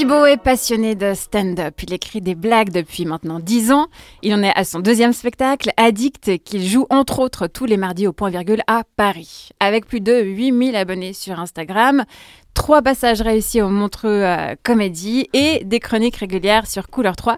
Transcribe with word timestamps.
Thibaut 0.00 0.24
est 0.24 0.38
passionné 0.38 0.94
de 0.94 1.12
stand-up. 1.12 1.74
Il 1.82 1.92
écrit 1.92 2.22
des 2.22 2.34
blagues 2.34 2.70
depuis 2.70 3.04
maintenant 3.04 3.38
10 3.38 3.70
ans. 3.70 3.88
Il 4.22 4.32
en 4.32 4.42
est 4.42 4.56
à 4.56 4.64
son 4.64 4.78
deuxième 4.78 5.12
spectacle, 5.12 5.72
Addict, 5.76 6.42
qu'il 6.42 6.66
joue 6.66 6.86
entre 6.88 7.18
autres 7.18 7.48
tous 7.48 7.66
les 7.66 7.76
mardis 7.76 8.06
au 8.06 8.14
point 8.14 8.30
virgule 8.30 8.62
à 8.66 8.84
Paris. 8.96 9.50
Avec 9.60 9.84
plus 9.84 10.00
de 10.00 10.22
8000 10.22 10.74
abonnés 10.74 11.12
sur 11.12 11.38
Instagram, 11.38 12.06
trois 12.54 12.80
passages 12.80 13.20
réussis 13.20 13.60
au 13.60 13.68
Montreux 13.68 14.24
euh, 14.24 14.54
Comédie 14.62 15.28
et 15.34 15.64
des 15.66 15.80
chroniques 15.80 16.16
régulières 16.16 16.66
sur 16.66 16.88
Couleur 16.88 17.14
3. 17.14 17.36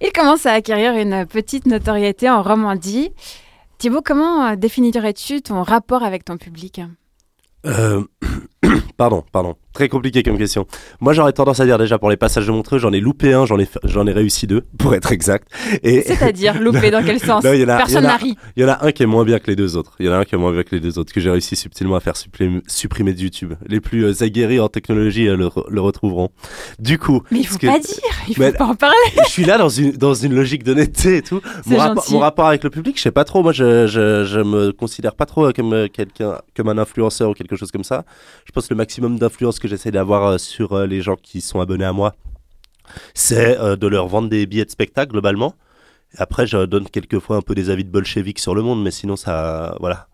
Il 0.00 0.10
commence 0.10 0.46
à 0.46 0.52
acquérir 0.52 0.94
une 0.94 1.26
petite 1.26 1.66
notoriété 1.66 2.30
en 2.30 2.42
Romandie. 2.42 3.10
Thibaut, 3.76 4.00
comment 4.02 4.46
euh, 4.46 4.56
définirais-tu 4.56 5.42
ton 5.42 5.62
rapport 5.62 6.02
avec 6.02 6.24
ton 6.24 6.38
public? 6.38 6.80
Euh... 7.66 8.02
pardon, 8.98 9.24
pardon. 9.32 9.56
Très 9.72 9.88
compliqué 9.88 10.24
comme 10.24 10.36
question. 10.36 10.66
Moi, 11.00 11.12
j'aurais 11.12 11.32
tendance 11.32 11.60
à 11.60 11.64
dire 11.64 11.78
déjà 11.78 11.98
pour 11.98 12.10
les 12.10 12.16
passages 12.16 12.48
de 12.48 12.50
Montreux, 12.50 12.78
j'en 12.78 12.92
ai 12.92 12.98
loupé 12.98 13.32
un, 13.32 13.46
j'en 13.46 13.60
ai, 13.60 13.68
j'en 13.84 14.06
ai 14.08 14.12
réussi 14.12 14.48
deux, 14.48 14.62
pour 14.78 14.92
être 14.94 15.12
exact. 15.12 15.48
Et... 15.84 16.02
C'est-à-dire 16.02 16.60
loupé 16.60 16.90
dans 16.90 17.02
quel 17.02 17.20
sens 17.20 17.42
Personne 17.42 18.02
n'a 18.02 18.16
ri. 18.16 18.36
Il 18.56 18.64
y 18.64 18.66
en 18.66 18.70
a 18.70 18.84
un 18.84 18.90
qui 18.90 19.04
est 19.04 19.06
moins 19.06 19.24
bien 19.24 19.38
que 19.38 19.46
les 19.46 19.56
deux 19.56 19.76
autres. 19.76 19.94
Il 20.00 20.06
y 20.06 20.08
en 20.08 20.12
a 20.12 20.16
un 20.18 20.24
qui 20.24 20.34
est 20.34 20.38
moins 20.38 20.52
bien 20.52 20.64
que 20.64 20.74
les 20.74 20.80
deux 20.80 20.98
autres, 20.98 21.12
que 21.12 21.20
j'ai 21.20 21.30
réussi 21.30 21.54
subtilement 21.54 21.94
à 21.94 22.00
faire 22.00 22.14
supprimer 22.16 23.12
de 23.12 23.20
YouTube. 23.20 23.54
Les 23.66 23.80
plus 23.80 24.04
euh, 24.04 24.22
aguerris 24.24 24.58
en 24.58 24.68
technologie 24.68 25.28
euh, 25.28 25.36
le, 25.36 25.80
retrouveront. 25.80 26.30
Du 26.80 26.98
coup. 26.98 27.22
Mais 27.30 27.38
il 27.38 27.46
faut 27.46 27.58
pas 27.58 27.78
dire, 27.78 27.98
il 28.28 28.34
faut 28.34 28.52
pas 28.52 28.64
en 28.64 28.74
parler. 28.74 28.96
je 29.24 29.30
suis 29.30 29.44
là 29.44 29.58
dans 29.58 29.68
une, 29.68 29.92
dans 29.92 30.14
une 30.14 30.34
logique 30.34 30.64
d'honnêteté 30.64 31.18
et 31.18 31.22
tout. 31.22 31.40
Mon, 31.66 31.78
mon, 32.10 32.18
rapport 32.18 32.48
avec 32.48 32.64
le 32.64 32.70
public, 32.70 32.96
je 32.96 33.02
sais 33.02 33.12
pas 33.12 33.24
trop. 33.24 33.44
Moi, 33.44 33.52
je, 33.52 33.86
je, 33.86 34.24
je 34.24 34.40
me 34.40 34.72
considère 34.72 35.14
pas 35.14 35.26
trop 35.26 35.52
comme 35.52 35.72
euh, 35.72 35.86
quelqu'un, 35.86 36.38
comme 36.56 36.68
un 36.68 36.78
influenceur 36.78 37.30
ou 37.30 37.34
quelque 37.34 37.54
chose 37.54 37.70
comme 37.70 37.84
ça. 37.84 38.04
Je 38.44 38.50
pense 38.50 38.66
que 38.66 38.74
le 38.74 38.78
maximum 38.88 39.18
d'influence 39.18 39.58
que 39.58 39.68
j'essaie 39.68 39.90
d'avoir 39.90 40.40
sur 40.40 40.72
euh, 40.72 40.86
les 40.86 41.02
gens 41.02 41.16
qui 41.16 41.42
sont 41.42 41.60
abonnés 41.60 41.84
à 41.84 41.92
moi, 41.92 42.14
c'est 43.12 43.58
euh, 43.58 43.76
de 43.76 43.86
leur 43.86 44.08
vendre 44.08 44.30
des 44.30 44.46
billets 44.46 44.64
de 44.64 44.70
spectacle 44.70 45.12
globalement. 45.12 45.52
après, 46.16 46.46
je 46.46 46.64
donne 46.64 46.88
quelquefois 46.88 47.36
un 47.36 47.42
peu 47.42 47.54
des 47.54 47.68
avis 47.68 47.84
de 47.84 47.90
bolcheviques 47.90 48.38
sur 48.38 48.54
le 48.54 48.62
monde, 48.62 48.82
mais 48.82 48.90
sinon, 48.90 49.16
ça. 49.16 49.76
Voilà. 49.78 50.08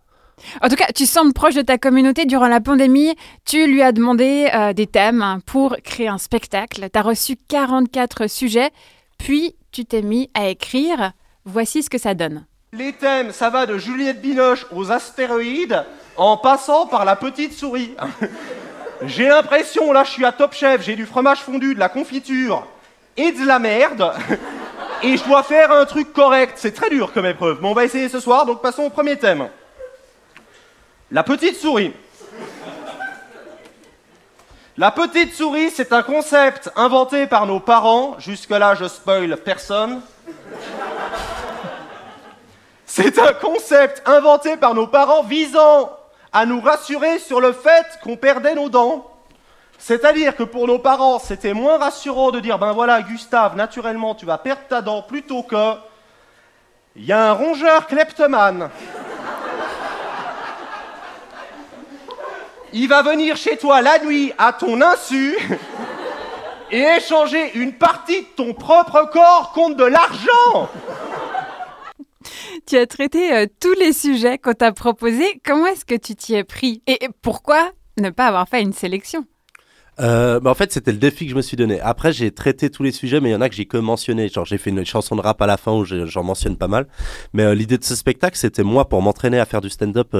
En 0.61 0.69
tout 0.69 0.75
cas, 0.75 0.89
tu 0.93 1.07
sembles 1.07 1.33
proche 1.33 1.55
de 1.55 1.63
ta 1.63 1.79
communauté 1.79 2.27
durant 2.27 2.49
la 2.49 2.61
pandémie. 2.61 3.15
Tu 3.45 3.65
lui 3.69 3.81
as 3.81 3.93
demandé 3.93 4.51
euh, 4.53 4.73
des 4.73 4.89
thèmes 4.89 5.39
pour 5.47 5.77
créer 5.85 6.09
un 6.09 6.19
spectacle. 6.19 6.89
Tu 6.93 6.99
as 6.99 7.03
reçu 7.03 7.37
44 7.37 8.29
sujets, 8.29 8.71
puis 9.19 9.55
tu 9.71 9.85
t'es 9.85 10.03
mis 10.03 10.31
à 10.35 10.49
écrire. 10.49 11.13
Voici 11.45 11.85
ce 11.85 11.91
que 11.91 11.99
ça 11.99 12.15
donne. 12.15 12.45
Les 12.73 12.93
thèmes, 12.93 13.31
ça 13.31 13.51
va 13.51 13.67
de 13.67 13.79
Juliette 13.79 14.21
Binoche 14.21 14.67
aux 14.73 14.91
astéroïdes 14.91 15.85
en 16.17 16.37
passant 16.37 16.89
par 16.89 17.05
la 17.05 17.15
petite 17.15 17.53
souris. 17.53 17.95
J'ai 19.03 19.29
l'impression, 19.29 19.93
là 19.93 20.05
je 20.05 20.11
suis 20.11 20.25
à 20.25 20.33
Top 20.33 20.55
Chef, 20.55 20.83
j'ai 20.83 20.97
du 20.97 21.07
fromage 21.07 21.41
fondu, 21.41 21.75
de 21.75 21.81
la 21.81 21.89
confiture 21.89 22.67
et 23.17 23.33
de 23.33 23.47
la 23.47 23.59
merde. 23.59 24.13
Et 25.03 25.17
je 25.17 25.25
dois 25.25 25.43
faire 25.43 25.71
un 25.71 25.85
truc 25.85 26.13
correct. 26.13 26.55
C'est 26.57 26.73
très 26.73 26.89
dur 26.89 27.13
comme 27.13 27.27
épreuve. 27.27 27.59
Mais 27.61 27.69
on 27.69 27.75
va 27.75 27.85
essayer 27.85 28.09
ce 28.09 28.21
soir, 28.21 28.47
donc 28.47 28.63
passons 28.63 28.85
au 28.85 28.91
premier 28.91 29.19
thème. 29.19 29.49
La 31.11 31.23
petite 31.23 31.57
souris. 31.57 31.93
La 34.77 34.91
petite 34.91 35.35
souris, 35.35 35.71
c'est 35.71 35.93
un 35.93 36.03
concept 36.03 36.71
inventé 36.75 37.27
par 37.27 37.47
nos 37.47 37.61
parents. 37.61 38.17
Jusque-là, 38.19 38.75
je 38.75 38.89
spoil 38.89 39.37
personne. 39.37 40.01
C'est 42.87 43.19
un 43.19 43.33
concept 43.35 44.03
inventé 44.07 44.57
par 44.57 44.75
nos 44.75 44.87
parents 44.87 45.23
visant 45.23 45.91
à 46.35 46.47
nous 46.47 46.61
rassurer 46.61 47.21
sur 47.21 47.41
le 47.41 47.53
fait 47.53 47.87
qu'on 48.03 48.17
perdait 48.17 48.57
nos 48.57 48.69
dents. 48.69 49.09
C'est-à-dire 49.79 50.35
que 50.35 50.43
pour 50.43 50.67
nos 50.67 50.81
parents, 50.81 51.21
c'était 51.21 51.55
moins 51.55 51.79
rassurant 51.79 52.33
de 52.33 52.41
dire 52.41 52.59
ben 52.59 52.73
voilà, 52.73 53.01
Gustave, 53.03 53.57
naturellement, 53.57 54.17
tu 54.17 54.27
vas 54.27 54.39
perdre 54.39 54.63
ta 54.69 54.83
dent 54.83 55.03
plutôt 55.03 55.45
que 55.45 55.75
il 56.97 57.05
y 57.07 57.13
a 57.13 57.31
un 57.31 57.33
rongeur 57.33 57.87
kleptomane. 57.87 58.69
Il 62.73 62.89
va 62.89 63.03
venir 63.03 63.37
chez 63.37 63.57
toi 63.57 63.81
la 63.81 64.01
nuit 64.01 64.33
à 64.37 64.53
ton 64.53 64.81
insu 64.81 65.39
et 66.73 66.81
échanger 66.81 67.57
une 67.57 67.75
partie 67.75 68.23
de 68.23 68.27
ton 68.37 68.55
propre 68.55 69.09
corps 69.13 69.53
contre 69.53 69.77
de 69.77 69.85
l'argent. 69.85 70.69
Tu 72.67 72.79
as 72.79 72.87
traité 72.87 73.31
euh, 73.35 73.47
tous 73.61 73.75
les 73.79 73.93
sujets 73.93 74.39
qu'on 74.39 74.55
t'a 74.55 74.73
proposés. 74.73 75.39
Comment 75.45 75.67
est-ce 75.67 75.85
que 75.85 75.95
tu 75.95 76.17
t'y 76.17 76.35
es 76.35 76.45
pris 76.45 76.83
Et 76.87 76.99
pourquoi 77.21 77.73
ne 78.01 78.09
pas 78.09 78.27
avoir 78.29 78.49
fait 78.49 78.63
une 78.63 78.73
sélection? 78.73 79.27
Euh, 80.01 80.41
bah 80.41 80.51
en 80.51 80.55
fait, 80.55 80.73
c'était 80.73 80.91
le 80.91 80.99
défi 80.99 81.27
que 81.27 81.31
je 81.31 81.37
me 81.37 81.43
suis 81.43 81.59
donné. 81.59 81.79
Après, 81.81 82.11
j'ai 82.11 82.31
traité 82.33 82.71
tous 82.71 82.83
les 82.83 82.91
sujets, 82.91 83.21
mais 83.21 83.29
il 83.29 83.33
y 83.33 83.37
en 83.37 83.43
a 83.43 83.51
que 83.51 83.55
j'ai 83.55 83.67
que 83.67 83.77
mentionné. 83.77 84.29
Genre, 84.29 84.47
j'ai 84.47 84.57
fait 84.57 84.71
une 84.71 84.85
chanson 84.85 85.15
de 85.15 85.21
rap 85.21 85.43
à 85.43 85.47
la 85.47 85.59
fin 85.59 85.73
où 85.73 85.85
j'en 85.85 86.25
mentionne 86.25 86.57
pas 86.57 86.67
mal. 86.67 86.87
Mais 87.35 87.43
euh, 87.43 87.55
l'idée 87.55 87.77
de 87.77 87.85
ce 87.85 87.95
spectacle, 87.95 88.39
c'était 88.39 88.63
moi 88.63 88.89
pour 88.89 89.03
m'entraîner 89.03 89.39
à 89.39 89.45
faire 89.45 89.61
du 89.61 89.69
stand-up. 89.69 90.17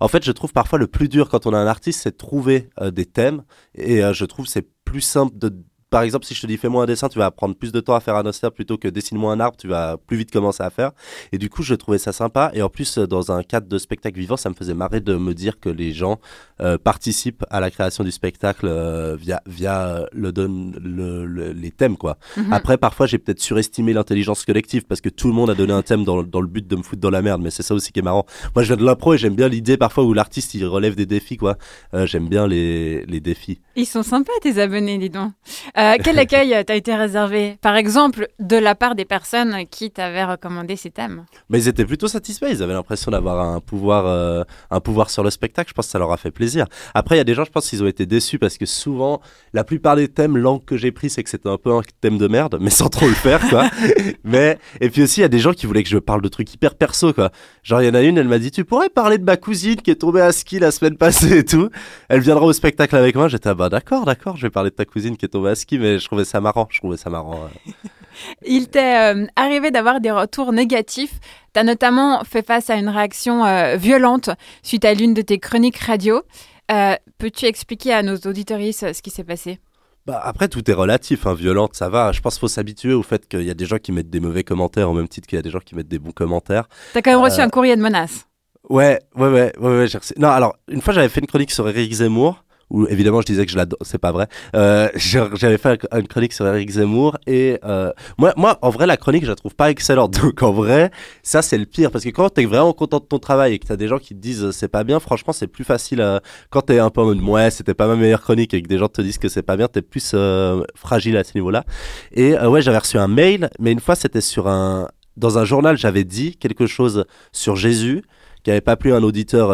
en 0.00 0.08
fait, 0.08 0.24
je 0.24 0.32
trouve 0.32 0.52
parfois 0.52 0.80
le 0.80 0.88
plus 0.88 1.08
dur 1.08 1.28
quand 1.28 1.46
on 1.46 1.54
a 1.54 1.58
un 1.58 1.68
artiste, 1.68 2.00
c'est 2.02 2.10
de 2.10 2.16
trouver 2.16 2.70
des 2.92 3.06
thèmes. 3.06 3.44
Et 3.76 4.00
je 4.12 4.24
trouve 4.24 4.46
c'est 4.46 4.66
plus 4.84 5.00
simple 5.00 5.38
de 5.38 5.54
par 5.90 6.02
exemple, 6.02 6.26
si 6.26 6.34
je 6.34 6.42
te 6.42 6.46
dis 6.46 6.56
fais-moi 6.56 6.82
un 6.82 6.86
dessin, 6.86 7.08
tu 7.08 7.18
vas 7.18 7.30
prendre 7.30 7.54
plus 7.54 7.72
de 7.72 7.80
temps 7.80 7.94
à 7.94 8.00
faire 8.00 8.16
un 8.16 8.26
ostia 8.26 8.50
plutôt 8.50 8.76
que 8.76 8.88
dessine-moi 8.88 9.32
un 9.32 9.40
arbre, 9.40 9.56
tu 9.56 9.68
vas 9.68 9.96
plus 9.96 10.16
vite 10.16 10.30
commencer 10.30 10.62
à 10.62 10.70
faire. 10.70 10.92
Et 11.32 11.38
du 11.38 11.48
coup, 11.48 11.62
je 11.62 11.74
trouvais 11.74 11.98
ça 11.98 12.12
sympa. 12.12 12.50
Et 12.54 12.62
en 12.62 12.68
plus, 12.68 12.98
dans 12.98 13.32
un 13.32 13.42
cadre 13.42 13.68
de 13.68 13.78
spectacle 13.78 14.18
vivant, 14.18 14.36
ça 14.36 14.50
me 14.50 14.54
faisait 14.54 14.74
marrer 14.74 15.00
de 15.00 15.16
me 15.16 15.32
dire 15.32 15.58
que 15.60 15.70
les 15.70 15.92
gens 15.92 16.18
euh, 16.60 16.76
participent 16.76 17.44
à 17.50 17.60
la 17.60 17.70
création 17.70 18.04
du 18.04 18.10
spectacle 18.10 18.66
euh, 18.66 19.16
via 19.16 19.40
via 19.46 20.04
le, 20.12 20.30
le, 20.30 21.52
les 21.52 21.70
thèmes 21.70 21.96
quoi. 21.96 22.18
Mhm. 22.36 22.52
Après, 22.52 22.76
parfois, 22.76 23.06
j'ai 23.06 23.18
peut-être 23.18 23.40
surestimé 23.40 23.92
l'intelligence 23.92 24.44
collective 24.44 24.84
parce 24.84 25.00
que 25.00 25.08
tout 25.08 25.28
le 25.28 25.34
monde 25.34 25.50
a 25.50 25.54
donné 25.54 25.72
un 25.72 25.82
thème 25.82 26.04
dans, 26.04 26.22
dans, 26.22 26.40
le 26.40 26.48
but 26.48 26.66
de 26.66 26.76
me 26.76 26.82
foutre 26.82 27.00
dans 27.00 27.10
la 27.10 27.22
merde. 27.22 27.40
Mais 27.40 27.50
c'est 27.50 27.62
ça 27.62 27.74
aussi 27.74 27.92
qui 27.92 28.00
est 28.00 28.02
marrant. 28.02 28.26
Moi, 28.54 28.62
je 28.62 28.68
viens 28.68 28.76
de 28.76 28.84
l'impro 28.84 29.14
et 29.14 29.18
j'aime 29.18 29.34
bien 29.34 29.48
l'idée 29.48 29.76
parfois 29.78 30.04
où 30.04 30.12
l'artiste 30.12 30.54
il 30.54 30.66
relève 30.66 30.96
des 30.96 31.06
défis 31.06 31.38
quoi. 31.38 31.56
Euh, 31.94 32.06
j'aime 32.06 32.28
bien 32.28 32.46
les, 32.46 33.06
les 33.06 33.20
défis. 33.20 33.60
Ils 33.76 33.86
sont 33.86 34.02
sympas 34.02 34.32
tes 34.42 34.60
abonnés, 34.60 34.98
dis 34.98 35.10
donc. 35.10 35.32
Euh, 35.78 35.94
quel 36.02 36.18
accueil 36.18 36.64
t'a 36.64 36.74
été 36.74 36.92
réservé, 36.96 37.56
par 37.60 37.76
exemple, 37.76 38.26
de 38.40 38.56
la 38.56 38.74
part 38.74 38.96
des 38.96 39.04
personnes 39.04 39.58
qui 39.70 39.92
t'avaient 39.92 40.24
recommandé 40.24 40.74
ces 40.74 40.90
thèmes? 40.90 41.24
Mais 41.50 41.60
ils 41.60 41.68
étaient 41.68 41.84
plutôt 41.84 42.08
satisfaits. 42.08 42.48
Ils 42.50 42.64
avaient 42.64 42.72
l'impression 42.72 43.12
d'avoir 43.12 43.40
un 43.40 43.60
pouvoir, 43.60 44.06
euh, 44.06 44.42
un 44.72 44.80
pouvoir 44.80 45.08
sur 45.08 45.22
le 45.22 45.30
spectacle. 45.30 45.68
Je 45.68 45.74
pense 45.74 45.86
que 45.86 45.92
ça 45.92 46.00
leur 46.00 46.10
a 46.10 46.16
fait 46.16 46.32
plaisir. 46.32 46.66
Après, 46.94 47.14
il 47.14 47.18
y 47.18 47.20
a 47.20 47.24
des 47.24 47.34
gens, 47.34 47.44
je 47.44 47.52
pense 47.52 47.68
qu'ils 47.68 47.80
ont 47.84 47.86
été 47.86 48.06
déçus 48.06 48.40
parce 48.40 48.58
que 48.58 48.66
souvent, 48.66 49.20
la 49.52 49.62
plupart 49.62 49.94
des 49.94 50.08
thèmes 50.08 50.36
langues 50.36 50.64
que 50.64 50.76
j'ai 50.76 50.90
pris, 50.90 51.10
c'est 51.10 51.22
que 51.22 51.30
c'était 51.30 51.48
un 51.48 51.58
peu 51.58 51.72
un 51.72 51.82
thème 52.00 52.18
de 52.18 52.26
merde, 52.26 52.58
mais 52.60 52.70
sans 52.70 52.88
trop 52.88 53.06
le 53.06 53.14
faire, 53.14 53.48
quoi. 53.48 53.70
mais 54.24 54.58
et 54.80 54.90
puis 54.90 55.04
aussi, 55.04 55.20
il 55.20 55.22
y 55.22 55.26
a 55.26 55.28
des 55.28 55.38
gens 55.38 55.52
qui 55.52 55.66
voulaient 55.66 55.84
que 55.84 55.88
je 55.88 55.98
parle 55.98 56.22
de 56.22 56.28
trucs 56.28 56.52
hyper 56.52 56.74
perso, 56.74 57.12
quoi. 57.12 57.30
Genre, 57.62 57.82
il 57.82 57.86
y 57.86 57.88
en 57.88 57.94
a 57.94 58.02
une, 58.02 58.18
elle 58.18 58.26
m'a 58.26 58.40
dit, 58.40 58.50
tu 58.50 58.64
pourrais 58.64 58.88
parler 58.88 59.18
de 59.18 59.24
ma 59.24 59.36
cousine 59.36 59.76
qui 59.76 59.92
est 59.92 59.96
tombée 59.96 60.22
à 60.22 60.32
ski 60.32 60.58
la 60.58 60.72
semaine 60.72 60.96
passée 60.96 61.38
et 61.38 61.44
tout. 61.44 61.70
Elle 62.08 62.20
viendra 62.20 62.46
au 62.46 62.52
spectacle 62.52 62.96
avec 62.96 63.14
moi. 63.14 63.28
J'étais, 63.28 63.50
ah 63.50 63.54
bah 63.54 63.68
d'accord, 63.68 64.04
d'accord, 64.04 64.36
je 64.36 64.42
vais 64.42 64.50
parler 64.50 64.70
de 64.70 64.74
ta 64.74 64.84
cousine 64.84 65.16
qui 65.16 65.24
est 65.24 65.28
tombée 65.28 65.50
à 65.50 65.54
ski, 65.54 65.67
mais 65.76 65.98
je 65.98 66.06
trouvais 66.06 66.24
ça 66.24 66.40
marrant. 66.40 66.66
Je 66.70 66.78
trouvais 66.78 66.96
ça 66.96 67.10
marrant. 67.10 67.50
Il 68.46 68.68
t'est 68.68 69.12
euh, 69.14 69.26
arrivé 69.36 69.70
d'avoir 69.70 70.00
des 70.00 70.10
retours 70.10 70.52
négatifs. 70.52 71.20
Tu 71.54 71.60
as 71.60 71.64
notamment 71.64 72.22
fait 72.24 72.46
face 72.46 72.70
à 72.70 72.76
une 72.76 72.88
réaction 72.88 73.44
euh, 73.44 73.76
violente 73.76 74.30
suite 74.62 74.84
à 74.84 74.94
l'une 74.94 75.14
de 75.14 75.22
tes 75.22 75.38
chroniques 75.38 75.78
radio. 75.78 76.22
Euh, 76.70 76.94
peux-tu 77.18 77.46
expliquer 77.46 77.92
à 77.92 78.02
nos 78.02 78.16
auditoristes 78.16 78.92
ce 78.92 79.02
qui 79.02 79.10
s'est 79.10 79.24
passé? 79.24 79.58
Bah 80.06 80.20
après, 80.24 80.48
tout 80.48 80.68
est 80.70 80.74
relatif. 80.74 81.26
Hein. 81.26 81.34
Violente, 81.34 81.74
ça 81.74 81.90
va. 81.90 82.12
Je 82.12 82.20
pense 82.20 82.34
qu'il 82.34 82.40
faut 82.40 82.48
s'habituer 82.48 82.94
au 82.94 83.02
fait 83.02 83.28
qu'il 83.28 83.42
y 83.42 83.50
a 83.50 83.54
des 83.54 83.66
gens 83.66 83.78
qui 83.78 83.92
mettent 83.92 84.10
des 84.10 84.20
mauvais 84.20 84.44
commentaires 84.44 84.88
au 84.88 84.94
même 84.94 85.08
titre 85.08 85.26
qu'il 85.28 85.36
y 85.36 85.38
a 85.38 85.42
des 85.42 85.50
gens 85.50 85.58
qui 85.58 85.74
mettent 85.74 85.88
des 85.88 85.98
bons 85.98 86.12
commentaires. 86.12 86.68
T'as 86.94 87.02
quand 87.02 87.10
même 87.10 87.20
reçu 87.20 87.40
un 87.40 87.50
courrier 87.50 87.76
de 87.76 87.82
menace. 87.82 88.26
Ouais, 88.68 88.98
ouais, 89.16 89.28
ouais, 89.28 89.52
ouais, 89.58 89.84
ouais 89.84 89.86
Non, 90.16 90.28
alors, 90.28 90.56
une 90.68 90.82
fois, 90.82 90.92
j'avais 90.92 91.08
fait 91.08 91.20
une 91.20 91.26
chronique 91.26 91.50
sur 91.50 91.68
Eric 91.68 91.92
Zemmour 91.92 92.44
où 92.70 92.86
évidemment 92.86 93.20
je 93.20 93.26
disais 93.26 93.46
que 93.46 93.52
je 93.52 93.56
l'adore, 93.56 93.78
c'est 93.82 93.98
pas 93.98 94.12
vrai. 94.12 94.26
Euh, 94.54 94.88
j'avais 94.96 95.58
fait 95.58 95.80
une 95.92 96.08
chronique 96.08 96.32
sur 96.32 96.46
Eric 96.46 96.70
Zemmour 96.70 97.16
et 97.26 97.58
euh, 97.64 97.92
moi, 98.18 98.32
moi, 98.36 98.58
en 98.62 98.70
vrai, 98.70 98.86
la 98.86 98.96
chronique, 98.96 99.24
je 99.24 99.30
la 99.30 99.36
trouve 99.36 99.54
pas 99.54 99.70
excellente. 99.70 100.12
Donc 100.22 100.42
en 100.42 100.52
vrai, 100.52 100.90
ça 101.22 101.42
c'est 101.42 101.58
le 101.58 101.66
pire 101.66 101.90
parce 101.90 102.04
que 102.04 102.10
quand 102.10 102.30
t'es 102.30 102.44
vraiment 102.44 102.72
content 102.72 102.98
de 102.98 103.04
ton 103.04 103.18
travail 103.18 103.54
et 103.54 103.58
que 103.58 103.66
t'as 103.66 103.76
des 103.76 103.88
gens 103.88 103.98
qui 103.98 104.14
te 104.14 104.20
disent 104.20 104.50
c'est 104.50 104.68
pas 104.68 104.84
bien, 104.84 105.00
franchement, 105.00 105.32
c'est 105.32 105.46
plus 105.46 105.64
facile. 105.64 106.00
Euh, 106.00 106.18
quand 106.50 106.62
t'es 106.62 106.78
un 106.78 106.90
peu 106.90 107.00
en 107.00 107.06
mode 107.06 107.20
ouais, 107.22 107.50
c'était 107.50 107.74
pas 107.74 107.86
ma 107.86 107.96
meilleure 107.96 108.22
chronique 108.22 108.54
et 108.54 108.62
que 108.62 108.68
des 108.68 108.78
gens 108.78 108.88
te 108.88 109.02
disent 109.02 109.18
que 109.18 109.28
c'est 109.28 109.42
pas 109.42 109.56
bien, 109.56 109.68
t'es 109.68 109.82
plus 109.82 110.12
euh, 110.14 110.62
fragile 110.74 111.16
à 111.16 111.24
ce 111.24 111.32
niveau-là. 111.34 111.64
Et 112.12 112.34
euh, 112.36 112.48
ouais, 112.48 112.62
j'avais 112.62 112.78
reçu 112.78 112.98
un 112.98 113.08
mail, 113.08 113.50
mais 113.58 113.72
une 113.72 113.80
fois 113.80 113.94
c'était 113.94 114.20
sur 114.20 114.48
un 114.48 114.88
dans 115.16 115.36
un 115.36 115.44
journal, 115.44 115.76
j'avais 115.76 116.04
dit 116.04 116.36
quelque 116.36 116.66
chose 116.66 117.04
sur 117.32 117.56
Jésus 117.56 118.04
qui 118.42 118.50
avait 118.50 118.60
pas 118.60 118.76
plu 118.76 118.92
à 118.92 118.96
un 118.96 119.02
auditeur, 119.02 119.50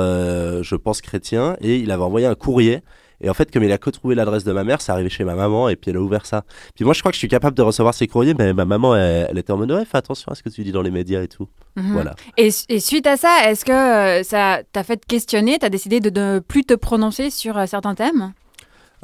je 0.62 0.76
pense 0.76 1.00
chrétien, 1.00 1.56
et 1.60 1.76
il 1.76 1.90
avait 1.90 2.02
envoyé 2.02 2.26
un 2.26 2.34
courrier 2.34 2.82
et 3.24 3.30
en 3.30 3.34
fait, 3.34 3.50
comme 3.50 3.62
il 3.62 3.72
a 3.72 3.78
que 3.78 3.90
trouvé 3.90 4.14
l'adresse 4.14 4.44
de 4.44 4.52
ma 4.52 4.64
mère, 4.64 4.80
c'est 4.80 4.92
arrivé 4.92 5.08
chez 5.08 5.24
ma 5.24 5.34
maman 5.34 5.68
et 5.68 5.76
puis 5.76 5.90
elle 5.90 5.96
a 5.96 6.00
ouvert 6.00 6.26
ça. 6.26 6.44
Puis 6.74 6.84
moi, 6.84 6.92
je 6.94 7.00
crois 7.00 7.10
que 7.10 7.14
je 7.14 7.20
suis 7.20 7.28
capable 7.28 7.56
de 7.56 7.62
recevoir 7.62 7.94
ces 7.94 8.06
courriers, 8.06 8.34
mais 8.34 8.52
ma 8.52 8.66
maman, 8.66 8.94
elle, 8.96 9.38
était 9.38 9.50
en 9.50 9.56
mode 9.56 9.72
ouais, 9.72 9.84
fais 9.84 9.96
attention 9.98 10.30
à 10.30 10.34
ce 10.34 10.42
que 10.42 10.48
tu 10.48 10.62
dis 10.62 10.72
dans 10.72 10.82
les 10.82 10.90
médias 10.90 11.22
et 11.22 11.28
tout. 11.28 11.48
Mhm. 11.76 11.92
Voilà. 11.92 12.14
Et, 12.36 12.50
suite 12.50 13.06
à 13.06 13.16
ça, 13.16 13.50
est-ce 13.50 13.64
que 13.64 13.72
euh, 13.72 14.22
ça 14.22 14.60
t'a 14.72 14.84
fait 14.84 15.04
questionner, 15.06 15.58
t'as 15.58 15.70
décidé 15.70 16.00
de 16.00 16.10
ne 16.10 16.38
plus 16.38 16.64
te 16.64 16.74
prononcer 16.74 17.30
sur 17.30 17.56
euh, 17.56 17.66
certains 17.66 17.94
thèmes? 17.94 18.34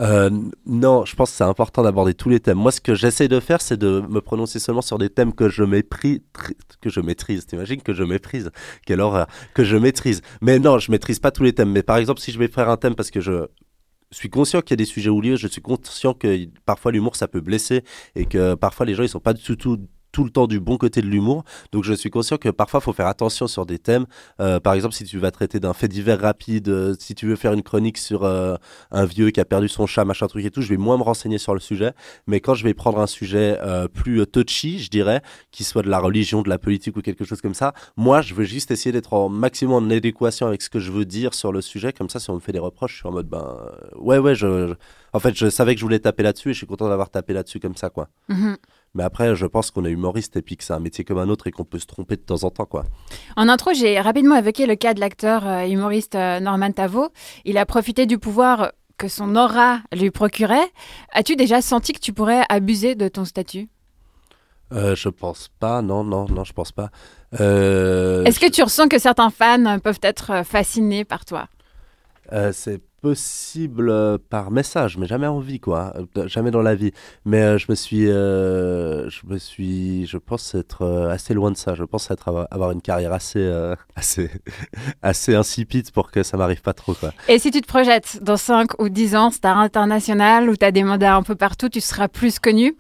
Euh, 0.00 0.31
non, 0.67 1.05
je 1.05 1.14
pense 1.14 1.31
que 1.31 1.37
c'est 1.37 1.44
important 1.44 1.82
d'aborder 1.82 2.14
tous 2.14 2.31
les 2.31 2.41
thèmes. 2.41 2.58
Moi, 2.58 2.73
ce 2.73 2.81
que 2.81 2.94
j'essaie 2.94 3.29
de 3.29 3.38
faire, 3.38 3.61
c'est 3.61 3.76
de 3.76 4.02
me 4.08 4.20
prononcer 4.20 4.58
seulement 4.58 4.82
sur 4.82 4.99
des 4.99 5.11
thèmes 5.11 5.35
que 5.35 5.49
je 5.49 5.62
méprise, 5.62 6.20
que 6.81 6.88
je 6.88 7.00
maîtrise. 7.00 7.47
T'imagines 7.47 7.82
que 7.82 7.93
je 7.93 8.02
méprise? 8.02 8.50
Quelle 8.87 9.00
horreur 9.00 9.26
Que 9.55 9.62
je 9.62 9.76
maîtrise. 9.76 10.23
Mais 10.41 10.58
non, 10.58 10.79
je 10.79 10.91
maîtrise 10.91 11.19
pas 11.19 11.31
tous 11.31 11.43
les 11.43 11.52
thèmes. 11.52 11.70
Mais 11.70 11.82
par 11.82 11.99
exemple, 11.99 12.20
si 12.20 12.32
je 12.32 12.38
vais 12.38 12.49
faire 12.49 12.70
un 12.70 12.76
thème 12.79 12.94
parce 12.94 13.11
que 13.11 13.20
je 13.20 13.47
suis 14.11 14.31
conscient 14.31 14.62
qu'il 14.62 14.73
y 14.73 14.75
a 14.75 14.76
des 14.76 14.85
sujets 14.87 15.11
oubliés, 15.11 15.37
je 15.37 15.47
suis 15.47 15.61
conscient 15.61 16.14
que 16.14 16.47
parfois 16.64 16.93
l'humour 16.93 17.14
ça 17.14 17.29
peut 17.29 17.41
blesser 17.41 17.85
et 18.17 18.26
que 18.26 18.55
parfois 18.55 18.87
les 18.87 18.94
gens 18.94 19.02
ils 19.02 19.08
sont 19.08 19.20
pas 19.20 19.35
du 19.35 19.56
tout 19.56 19.79
tout 20.12 20.25
le 20.25 20.31
temps 20.31 20.47
du 20.47 20.61
bon 20.61 20.77
côté 20.77 21.01
de 21.01 21.07
l'humour. 21.07 21.45
Donc 21.73 21.85
je 21.85 21.93
suis 21.93 22.11
conscient 22.11 22.37
que 22.37 22.49
parfois 22.49 22.81
il 22.81 22.85
faut 22.85 22.93
faire 22.93 23.07
attention 23.07 23.47
sur 23.47 23.67
des 23.67 23.79
thèmes. 23.79 24.07
Euh, 24.41 24.61
par 24.61 24.75
exemple, 24.75 24.95
si 24.95 25.05
tu 25.05 25.19
vas 25.19 25.31
traiter 25.31 25.61
d'un 25.61 25.73
fait 25.73 25.89
divers 25.89 26.21
rapide, 26.21 26.69
euh, 26.69 26.95
si 26.99 27.15
tu 27.15 27.27
veux 27.27 27.37
faire 27.37 27.53
une 27.53 27.62
chronique 27.62 27.99
sur 27.99 28.25
euh, 28.25 28.57
un 28.91 29.05
vieux 29.05 29.31
qui 29.31 29.41
a 29.41 29.45
perdu 29.45 29.69
son 29.69 29.87
chat, 29.87 30.05
machin 30.05 30.27
truc 30.27 30.45
et 30.45 30.51
tout, 30.51 30.62
je 30.62 30.69
vais 30.69 30.77
moins 30.77 30.97
me 30.97 31.03
renseigner 31.03 31.39
sur 31.39 31.55
le 31.55 31.61
sujet. 31.61 31.93
Mais 32.27 32.41
quand 32.41 32.55
je 32.55 32.65
vais 32.65 32.75
prendre 32.75 33.01
un 33.01 33.07
sujet 33.07 33.59
plus 33.95 34.27
touchy, 34.27 34.79
je 34.79 34.91
dirais, 34.91 35.23
qui 35.51 35.65
soit 35.65 35.83
de 35.83 35.89
la 35.89 35.99
religion, 35.99 36.43
de 36.43 36.49
la 36.49 36.59
politique 36.59 36.97
ou 36.97 37.03
quelque 37.03 37.25
chose 37.25 37.41
comme 37.41 37.55
ça, 37.55 37.73
moi 37.97 38.23
je 38.23 38.35
veux 38.35 38.45
juste 38.45 38.71
essayer 38.71 38.93
d'être 38.93 39.12
en 39.12 39.29
maximum 39.29 39.85
en 39.85 39.91
adéquation 39.91 40.47
avec 40.47 40.62
ce 40.62 40.71
que 40.71 40.79
je 40.79 40.91
veux 40.91 41.05
dire 41.05 41.35
sur 41.35 41.53
le 41.53 41.61
sujet. 41.61 41.93
Comme 41.93 42.09
ça, 42.09 42.21
si 42.21 42.31
on 42.31 42.35
me 42.35 42.41
fait 42.41 42.53
des 42.53 42.59
reproches, 42.59 42.93
je 42.93 42.97
suis 42.99 43.09
en 43.09 43.12
mode 43.12 43.29
ben 43.29 43.57
ouais 43.97 44.19
ouais, 44.19 44.35
je, 44.35 44.75
en 45.12 45.21
fait 45.21 45.37
je 45.37 45.49
savais 45.49 45.75
que 45.75 45.81
je 45.81 45.85
voulais 45.85 45.99
taper 45.99 46.23
là-dessus 46.23 46.51
et 46.51 46.53
je 46.53 46.59
suis 46.59 46.67
content 46.67 46.89
d'avoir 46.89 47.11
tapé 47.11 47.33
là-dessus 47.33 47.61
comme 47.61 47.77
ça 47.77 47.91
quoi. 47.91 48.09
Mhm. 48.29 48.57
Mais 48.95 49.05
après, 49.05 49.37
je 49.37 49.47
pense 49.47 49.71
qu'on 49.71 49.85
est 49.85 49.91
humoriste 49.91 50.37
et 50.37 50.43
puis 50.43 50.57
que 50.57 50.65
c'est 50.65 50.73
un 50.73 50.81
métier 50.81 51.05
comme 51.05 51.19
un 51.19 51.29
autre 51.29 51.47
et 51.47 51.53
qu'on 51.53 51.65
peut 51.65 51.79
se 51.79 51.87
tromper 51.87 52.17
de 52.17 52.23
temps 52.23 52.43
en 52.43 52.51
temps, 52.51 52.65
quoi. 52.67 52.85
En 53.37 53.49
intro, 53.49 53.73
j'ai 53.73 54.01
rapidement 54.01 54.37
évoqué 54.37 54.67
le 54.67 54.75
cas 54.75 54.95
de 54.95 55.01
l'acteur 55.01 55.47
euh, 55.47 55.65
humoriste 55.67 56.17
euh, 56.17 56.41
Norman 56.41 56.73
Tavo. 56.73 57.09
Il 57.45 57.57
a 57.57 57.67
profité 57.67 58.07
du 58.07 58.19
pouvoir 58.19 58.73
que 58.99 59.07
son 59.07 59.37
aura 59.37 59.79
lui 59.97 60.11
procurait. 60.11 60.69
As-tu 61.13 61.37
déjà 61.37 61.63
senti 61.63 61.93
que 61.93 62.01
tu 62.01 62.13
pourrais 62.13 62.43
abuser 62.49 62.97
de 62.97 63.07
ton 63.09 63.25
statut? 63.25 63.69
Euh, 64.73 64.95
Je 64.97 65.09
pense 65.09 65.49
pas, 65.61 65.83
non, 65.83 66.03
non, 66.03 66.27
non, 66.29 66.43
je 66.45 66.53
pense 66.53 66.73
pas. 66.73 66.91
Euh, 67.41 68.25
Est-ce 68.25 68.41
que 68.41 68.51
tu 68.51 68.63
ressens 68.63 68.89
que 68.89 68.99
certains 68.99 69.31
fans 69.31 69.79
peuvent 69.79 70.01
être 70.03 70.45
fascinés 70.45 71.05
par 71.05 71.25
toi? 71.25 71.49
C'est 72.53 72.81
possible 73.00 73.88
euh, 73.91 74.19
par 74.29 74.50
message, 74.50 74.99
mais 74.99 75.06
jamais 75.06 75.26
en 75.26 75.41
vie, 75.41 75.61
quoi. 75.61 75.93
Euh, 76.17 76.29
Jamais 76.29 76.50
dans 76.50 76.62
la 76.62 76.75
vie. 76.75 76.93
Mais 77.25 77.43
euh, 77.43 77.58
je 77.58 77.67
me 77.69 77.75
suis, 77.75 78.06
je 78.06 79.26
me 79.26 79.38
suis, 79.38 80.06
je 80.06 80.19
pense 80.19 80.55
être 80.55 80.87
assez 81.11 81.35
loin 81.35 81.50
de 81.50 81.56
ça. 81.56 81.75
Je 81.75 81.85
pense 81.85 82.11
être 82.11 82.47
avoir, 82.50 82.70
une 82.73 82.82
carrière 82.82 83.12
assez, 83.12 83.50
assez, 83.97 84.31
assez 85.02 85.35
insipide 85.35 85.91
pour 85.93 86.11
que 86.11 86.23
ça 86.23 86.37
m'arrive 86.37 86.62
pas 86.62 86.75
trop, 86.75 86.94
quoi. 86.94 87.12
Et 87.29 87.38
si 87.38 87.50
tu 87.50 87.61
te 87.61 87.67
projettes 87.67 88.23
dans 88.23 88.37
5 88.37 88.81
ou 88.81 88.88
10 88.88 89.17
ans, 89.17 89.31
star 89.31 89.58
international, 89.58 90.49
où 90.49 90.56
tu 90.56 90.64
as 90.64 90.73
des 90.73 90.85
mandats 90.85 91.14
un 91.17 91.23
peu 91.23 91.35
partout, 91.35 91.69
tu 91.69 91.81
seras 91.81 92.08
plus 92.08 92.38
connu 92.38 92.76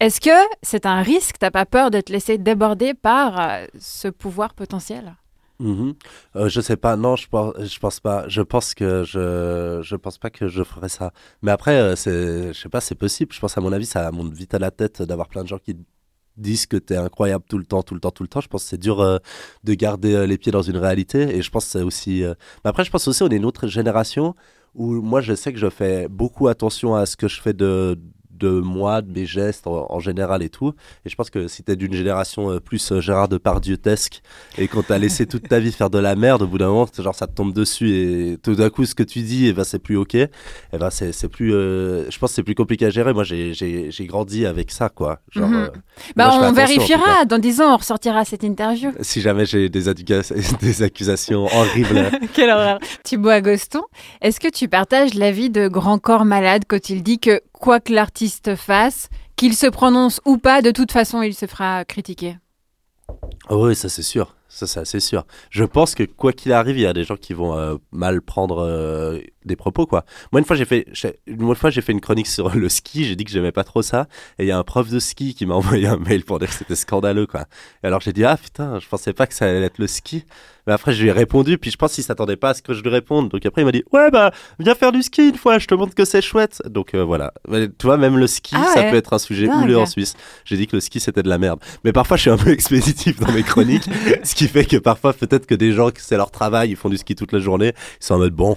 Est-ce 0.00 0.20
que 0.20 0.30
c'est 0.62 0.86
un 0.86 1.02
risque? 1.02 1.36
T'as 1.38 1.50
pas 1.50 1.66
peur 1.66 1.90
de 1.90 2.00
te 2.00 2.12
laisser 2.12 2.38
déborder 2.38 2.94
par 2.94 3.58
ce 3.78 4.08
pouvoir 4.08 4.54
potentiel? 4.54 5.14
Mhm. 5.60 5.94
Euh, 6.36 6.48
je 6.48 6.60
sais 6.60 6.76
pas, 6.76 6.96
non, 6.96 7.14
je 7.16 7.28
pense, 7.28 7.54
je 7.60 7.78
pense 7.78 8.00
pas. 8.00 8.28
Je 8.28 8.42
pense 8.42 8.74
que 8.74 9.04
je, 9.04 9.80
je 9.82 9.96
pense 9.96 10.18
pas 10.18 10.30
que 10.30 10.48
je 10.48 10.64
ferais 10.64 10.88
ça. 10.88 11.12
Mais 11.42 11.52
après, 11.52 11.76
euh, 11.78 11.96
c'est, 11.96 12.52
je 12.52 12.60
sais 12.60 12.68
pas, 12.68 12.80
c'est 12.80 12.96
possible. 12.96 13.32
Je 13.32 13.40
pense 13.40 13.56
à 13.56 13.60
mon 13.60 13.72
avis, 13.72 13.86
ça 13.86 14.10
monte 14.10 14.32
vite 14.32 14.54
à 14.54 14.58
la 14.58 14.70
tête 14.72 15.02
d'avoir 15.02 15.28
plein 15.28 15.42
de 15.44 15.48
gens 15.48 15.58
qui 15.58 15.76
disent 16.36 16.66
que 16.66 16.76
t'es 16.76 16.96
incroyable 16.96 17.44
tout 17.48 17.58
le 17.58 17.64
temps, 17.64 17.82
tout 17.84 17.94
le 17.94 18.00
temps, 18.00 18.10
tout 18.10 18.24
le 18.24 18.28
temps. 18.28 18.40
Je 18.40 18.48
pense 18.48 18.64
que 18.64 18.70
c'est 18.70 18.78
dur 18.80 19.00
euh, 19.00 19.18
de 19.62 19.74
garder 19.74 20.14
euh, 20.14 20.26
les 20.26 20.38
pieds 20.38 20.52
dans 20.52 20.62
une 20.62 20.76
réalité. 20.76 21.36
Et 21.36 21.42
je 21.42 21.50
pense 21.50 21.66
c'est 21.66 21.82
aussi. 21.82 22.22
Mais 22.64 22.68
après, 22.70 22.84
je 22.84 22.90
pense 22.90 23.06
aussi 23.08 23.22
on 23.22 23.28
est 23.28 23.36
une 23.36 23.44
autre 23.44 23.68
génération 23.68 24.34
où 24.74 25.00
moi, 25.02 25.20
je 25.20 25.34
sais 25.34 25.52
que 25.52 25.58
je 25.58 25.70
fais 25.70 26.08
beaucoup 26.08 26.48
attention 26.48 26.96
à 26.96 27.06
ce 27.06 27.16
que 27.16 27.28
je 27.28 27.40
fais 27.40 27.52
de 27.52 27.98
de 28.38 28.48
moi, 28.50 29.02
de 29.02 29.12
mes 29.12 29.26
gestes 29.26 29.66
en, 29.66 29.86
en 29.90 30.00
général 30.00 30.42
et 30.42 30.48
tout. 30.48 30.72
Et 31.04 31.08
je 31.10 31.14
pense 31.14 31.30
que 31.30 31.46
si 31.48 31.62
t'es 31.62 31.76
d'une 31.76 31.94
génération 31.94 32.50
euh, 32.50 32.60
plus 32.60 32.92
euh, 32.92 33.00
Gérard 33.00 33.28
Depardieu-tesque 33.28 34.22
et 34.58 34.68
qu'on 34.68 34.82
t'a 34.82 34.98
laissé 34.98 35.26
toute 35.26 35.48
ta 35.48 35.58
vie 35.60 35.72
faire 35.72 35.90
de 35.90 35.98
la 35.98 36.16
merde, 36.16 36.42
au 36.42 36.46
bout 36.46 36.58
d'un 36.58 36.68
moment, 36.68 36.86
genre 36.98 37.14
ça 37.14 37.26
te 37.26 37.34
tombe 37.34 37.52
dessus 37.52 37.90
et 37.90 38.38
tout 38.42 38.54
d'un 38.54 38.70
coup, 38.70 38.84
ce 38.84 38.94
que 38.94 39.02
tu 39.02 39.20
dis, 39.20 39.46
et 39.46 39.52
ben, 39.52 39.64
c'est 39.64 39.78
plus 39.78 39.96
ok. 39.96 40.14
Et 40.14 40.28
ben, 40.72 40.90
c'est 40.90 41.28
plus, 41.28 41.54
euh, 41.54 42.10
je 42.10 42.18
pense 42.18 42.30
que 42.30 42.34
c'est 42.36 42.42
plus 42.42 42.54
compliqué 42.54 42.86
à 42.86 42.90
gérer. 42.90 43.12
Moi, 43.14 43.24
j'ai- 43.24 43.52
grandi 44.06 44.44
avec 44.46 44.70
ça, 44.70 44.88
quoi. 44.88 45.20
Genre, 45.30 45.48
Mhm. 45.48 45.54
euh, 45.54 45.68
Bah, 46.16 46.28
moi, 46.36 46.48
on 46.48 46.52
vérifiera. 46.52 47.24
Dans 47.24 47.38
10 47.38 47.60
ans, 47.60 47.74
on 47.74 47.76
ressortira 47.76 48.24
cette 48.24 48.44
interview. 48.44 48.90
si 49.00 49.20
jamais 49.20 49.46
j'ai 49.46 49.68
des, 49.68 49.88
des 50.60 50.82
accusations 50.82 51.44
horribles. 51.46 52.10
Quelle 52.34 52.50
horreur. 52.50 52.78
Thibaut 53.02 53.28
Agoston, 53.30 53.82
est-ce 54.20 54.40
que 54.40 54.48
tu 54.48 54.68
partages 54.68 55.14
l'avis 55.14 55.50
de 55.50 55.68
Grand 55.68 55.98
Corps 55.98 56.24
Malade 56.24 56.64
quand 56.68 56.90
il 56.90 57.02
dit 57.02 57.18
que 57.18 57.40
quoi 57.60 57.80
que 57.80 57.92
l'artiste 57.92 58.56
fasse, 58.56 59.08
qu'il 59.36 59.54
se 59.54 59.66
prononce 59.66 60.20
ou 60.24 60.38
pas, 60.38 60.62
de 60.62 60.70
toute 60.70 60.92
façon, 60.92 61.22
il 61.22 61.34
se 61.34 61.46
fera 61.46 61.84
critiquer 61.84 62.38
Ah 63.48 63.56
oui, 63.56 63.74
ça 63.74 63.88
c'est 63.88 64.02
sûr. 64.02 64.34
Ça 64.48 64.84
c'est 64.84 65.00
sûr. 65.00 65.26
Je 65.50 65.64
pense 65.64 65.96
que 65.96 66.04
quoi 66.04 66.32
qu'il 66.32 66.52
arrive, 66.52 66.78
il 66.78 66.82
y 66.82 66.86
a 66.86 66.92
des 66.92 67.02
gens 67.02 67.16
qui 67.16 67.32
vont 67.32 67.58
euh, 67.58 67.74
mal 67.90 68.22
prendre 68.22 68.58
euh, 68.58 69.18
des 69.44 69.56
propos 69.56 69.86
quoi. 69.86 70.04
Moi 70.32 70.40
une 70.40 70.44
fois 70.46 70.56
j'ai 70.56 70.64
fait 70.64 70.86
une 71.26 71.54
fois 71.54 71.70
j'ai 71.70 71.80
fait 71.80 71.92
une 71.92 72.00
chronique 72.00 72.26
sur 72.26 72.54
le 72.54 72.68
ski, 72.68 73.04
j'ai 73.04 73.16
dit 73.16 73.24
que 73.24 73.30
j'aimais 73.30 73.52
pas 73.52 73.64
trop 73.64 73.82
ça 73.82 74.06
et 74.38 74.44
il 74.44 74.46
y 74.48 74.52
a 74.52 74.58
un 74.58 74.64
prof 74.64 74.88
de 74.90 74.98
ski 74.98 75.34
qui 75.34 75.46
m'a 75.46 75.54
envoyé 75.56 75.86
un 75.86 75.96
mail 75.98 76.24
pour 76.24 76.38
dire 76.38 76.48
que 76.48 76.54
c'était 76.54 76.76
scandaleux 76.76 77.26
quoi. 77.26 77.44
Et 77.82 77.86
alors 77.86 78.00
j'ai 78.00 78.12
dit 78.12 78.24
ah 78.24 78.36
putain, 78.36 78.78
je 78.80 78.88
pensais 78.88 79.12
pas 79.12 79.26
que 79.26 79.34
ça 79.34 79.46
allait 79.46 79.62
être 79.62 79.78
le 79.78 79.86
ski. 79.86 80.24
Mais 80.66 80.72
après 80.72 80.94
je 80.94 81.02
lui 81.02 81.08
ai 81.10 81.12
répondu 81.12 81.58
puis 81.58 81.70
je 81.70 81.76
pense 81.76 81.92
qu'il 81.94 82.04
s'attendait 82.04 82.36
pas 82.36 82.50
à 82.50 82.54
ce 82.54 82.62
que 82.62 82.72
je 82.72 82.82
lui 82.82 82.88
réponde. 82.90 83.28
Donc 83.28 83.44
après 83.44 83.62
il 83.62 83.64
m'a 83.66 83.72
dit 83.72 83.84
"Ouais 83.92 84.10
bah 84.10 84.32
viens 84.58 84.74
faire 84.74 84.92
du 84.92 85.02
ski 85.02 85.28
une 85.28 85.36
fois, 85.36 85.58
je 85.58 85.66
te 85.66 85.74
montre 85.74 85.94
que 85.94 86.04
c'est 86.06 86.22
chouette." 86.22 86.62
Donc 86.66 86.94
euh, 86.94 87.04
voilà. 87.04 87.32
Mais 87.48 87.68
Tu 87.68 87.86
vois 87.86 87.98
même 87.98 88.16
le 88.16 88.26
ski, 88.26 88.54
Ah 88.56 88.64
ça 88.72 88.80
ouais. 88.80 88.90
peut 88.90 88.96
être 88.96 89.12
un 89.12 89.18
sujet 89.18 89.48
houleux 89.48 89.76
en 89.78 89.86
Suisse. 89.86 90.14
J'ai 90.44 90.56
dit 90.56 90.66
que 90.66 90.76
le 90.76 90.80
ski 90.80 91.00
c'était 91.00 91.22
de 91.22 91.28
la 91.28 91.36
merde. 91.38 91.60
Mais 91.84 91.92
parfois 91.92 92.16
je 92.16 92.22
suis 92.22 92.30
un 92.30 92.38
peu 92.38 92.50
expéditif 92.58 93.20
dans 93.20 93.30
mes 93.32 93.42
chroniques, 93.42 93.84
ce 94.22 94.34
qui 94.34 94.48
fait 94.48 94.64
que 94.64 94.76
parfois 94.78 95.12
peut-être 95.12 95.46
que 95.46 95.54
des 95.54 95.72
gens 95.72 95.90
que 95.90 96.00
c'est 96.00 96.16
leur 96.16 96.30
travail, 96.30 96.70
ils 96.70 96.76
font 96.76 96.88
du 96.88 96.96
ski 96.96 97.14
toute 97.14 97.32
la 97.32 97.40
journée, 97.40 97.72
ils 98.00 98.04
sont 98.04 98.14
en 98.14 98.18
mode 98.18 98.34
bon. 98.34 98.56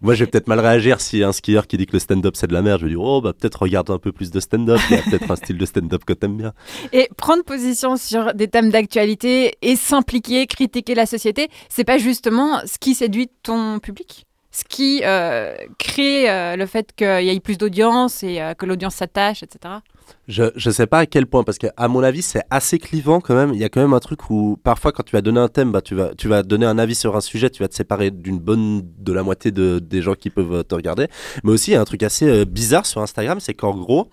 Moi, 0.00 0.14
je 0.14 0.24
vais 0.24 0.30
peut-être 0.30 0.48
mal 0.48 0.60
réagir 0.60 1.00
si 1.00 1.22
un 1.22 1.32
skieur 1.32 1.66
qui 1.66 1.76
dit 1.76 1.86
que 1.86 1.92
le 1.92 1.98
stand-up 1.98 2.34
c'est 2.36 2.46
de 2.46 2.52
la 2.52 2.62
merde. 2.62 2.80
Je 2.80 2.86
vais 2.86 2.90
dire, 2.90 3.00
oh, 3.00 3.20
bah 3.20 3.32
peut-être 3.32 3.62
regarde 3.62 3.90
un 3.90 3.98
peu 3.98 4.12
plus 4.12 4.30
de 4.30 4.40
stand-up. 4.40 4.80
Il 4.90 4.96
y 4.96 4.98
a 4.98 5.02
peut-être 5.02 5.30
un 5.30 5.36
style 5.36 5.58
de 5.58 5.66
stand-up 5.66 6.04
que 6.04 6.12
t'aimes 6.12 6.36
bien. 6.36 6.52
Et 6.92 7.08
prendre 7.16 7.44
position 7.44 7.96
sur 7.96 8.34
des 8.34 8.48
thèmes 8.48 8.70
d'actualité 8.70 9.56
et 9.62 9.76
s'impliquer, 9.76 10.46
critiquer 10.46 10.94
la 10.94 11.06
société, 11.06 11.48
c'est 11.68 11.84
pas 11.84 11.98
justement 11.98 12.60
ce 12.64 12.78
qui 12.78 12.94
séduit 12.94 13.30
ton 13.42 13.78
public? 13.78 14.26
Ce 14.50 14.64
qui 14.64 15.02
euh, 15.04 15.54
crée 15.78 16.30
euh, 16.30 16.56
le 16.56 16.64
fait 16.64 16.94
qu'il 16.96 17.24
y 17.24 17.28
ait 17.28 17.40
plus 17.40 17.58
d'audience 17.58 18.22
et 18.22 18.40
euh, 18.40 18.54
que 18.54 18.64
l'audience 18.64 18.94
s'attache, 18.94 19.42
etc. 19.42 19.74
Je, 20.28 20.44
je 20.56 20.70
sais 20.70 20.86
pas 20.86 21.00
à 21.00 21.06
quel 21.06 21.26
point, 21.26 21.44
parce 21.44 21.58
qu'à 21.58 21.88
mon 21.88 22.02
avis, 22.02 22.22
c'est 22.22 22.42
assez 22.50 22.78
clivant 22.78 23.20
quand 23.20 23.34
même. 23.34 23.52
Il 23.54 23.60
y 23.60 23.64
a 23.64 23.68
quand 23.68 23.80
même 23.80 23.94
un 23.94 24.00
truc 24.00 24.30
où 24.30 24.58
parfois, 24.62 24.92
quand 24.92 25.02
tu 25.02 25.12
vas 25.12 25.22
donner 25.22 25.40
un 25.40 25.48
thème, 25.48 25.72
bah, 25.72 25.82
tu, 25.82 25.94
vas, 25.94 26.14
tu 26.14 26.28
vas 26.28 26.42
donner 26.42 26.66
un 26.66 26.78
avis 26.78 26.94
sur 26.94 27.16
un 27.16 27.20
sujet, 27.20 27.50
tu 27.50 27.62
vas 27.62 27.68
te 27.68 27.74
séparer 27.74 28.10
d'une 28.10 28.38
bonne 28.38 28.82
de 28.98 29.12
la 29.12 29.22
moitié 29.22 29.50
de, 29.50 29.78
des 29.78 30.02
gens 30.02 30.14
qui 30.14 30.30
peuvent 30.30 30.64
te 30.64 30.74
regarder. 30.74 31.08
Mais 31.44 31.52
aussi, 31.52 31.70
il 31.70 31.74
y 31.74 31.76
a 31.76 31.80
un 31.80 31.84
truc 31.84 32.02
assez 32.02 32.26
euh, 32.26 32.44
bizarre 32.44 32.86
sur 32.86 33.00
Instagram, 33.02 33.40
c'est 33.40 33.54
qu'en 33.54 33.74
gros, 33.74 34.08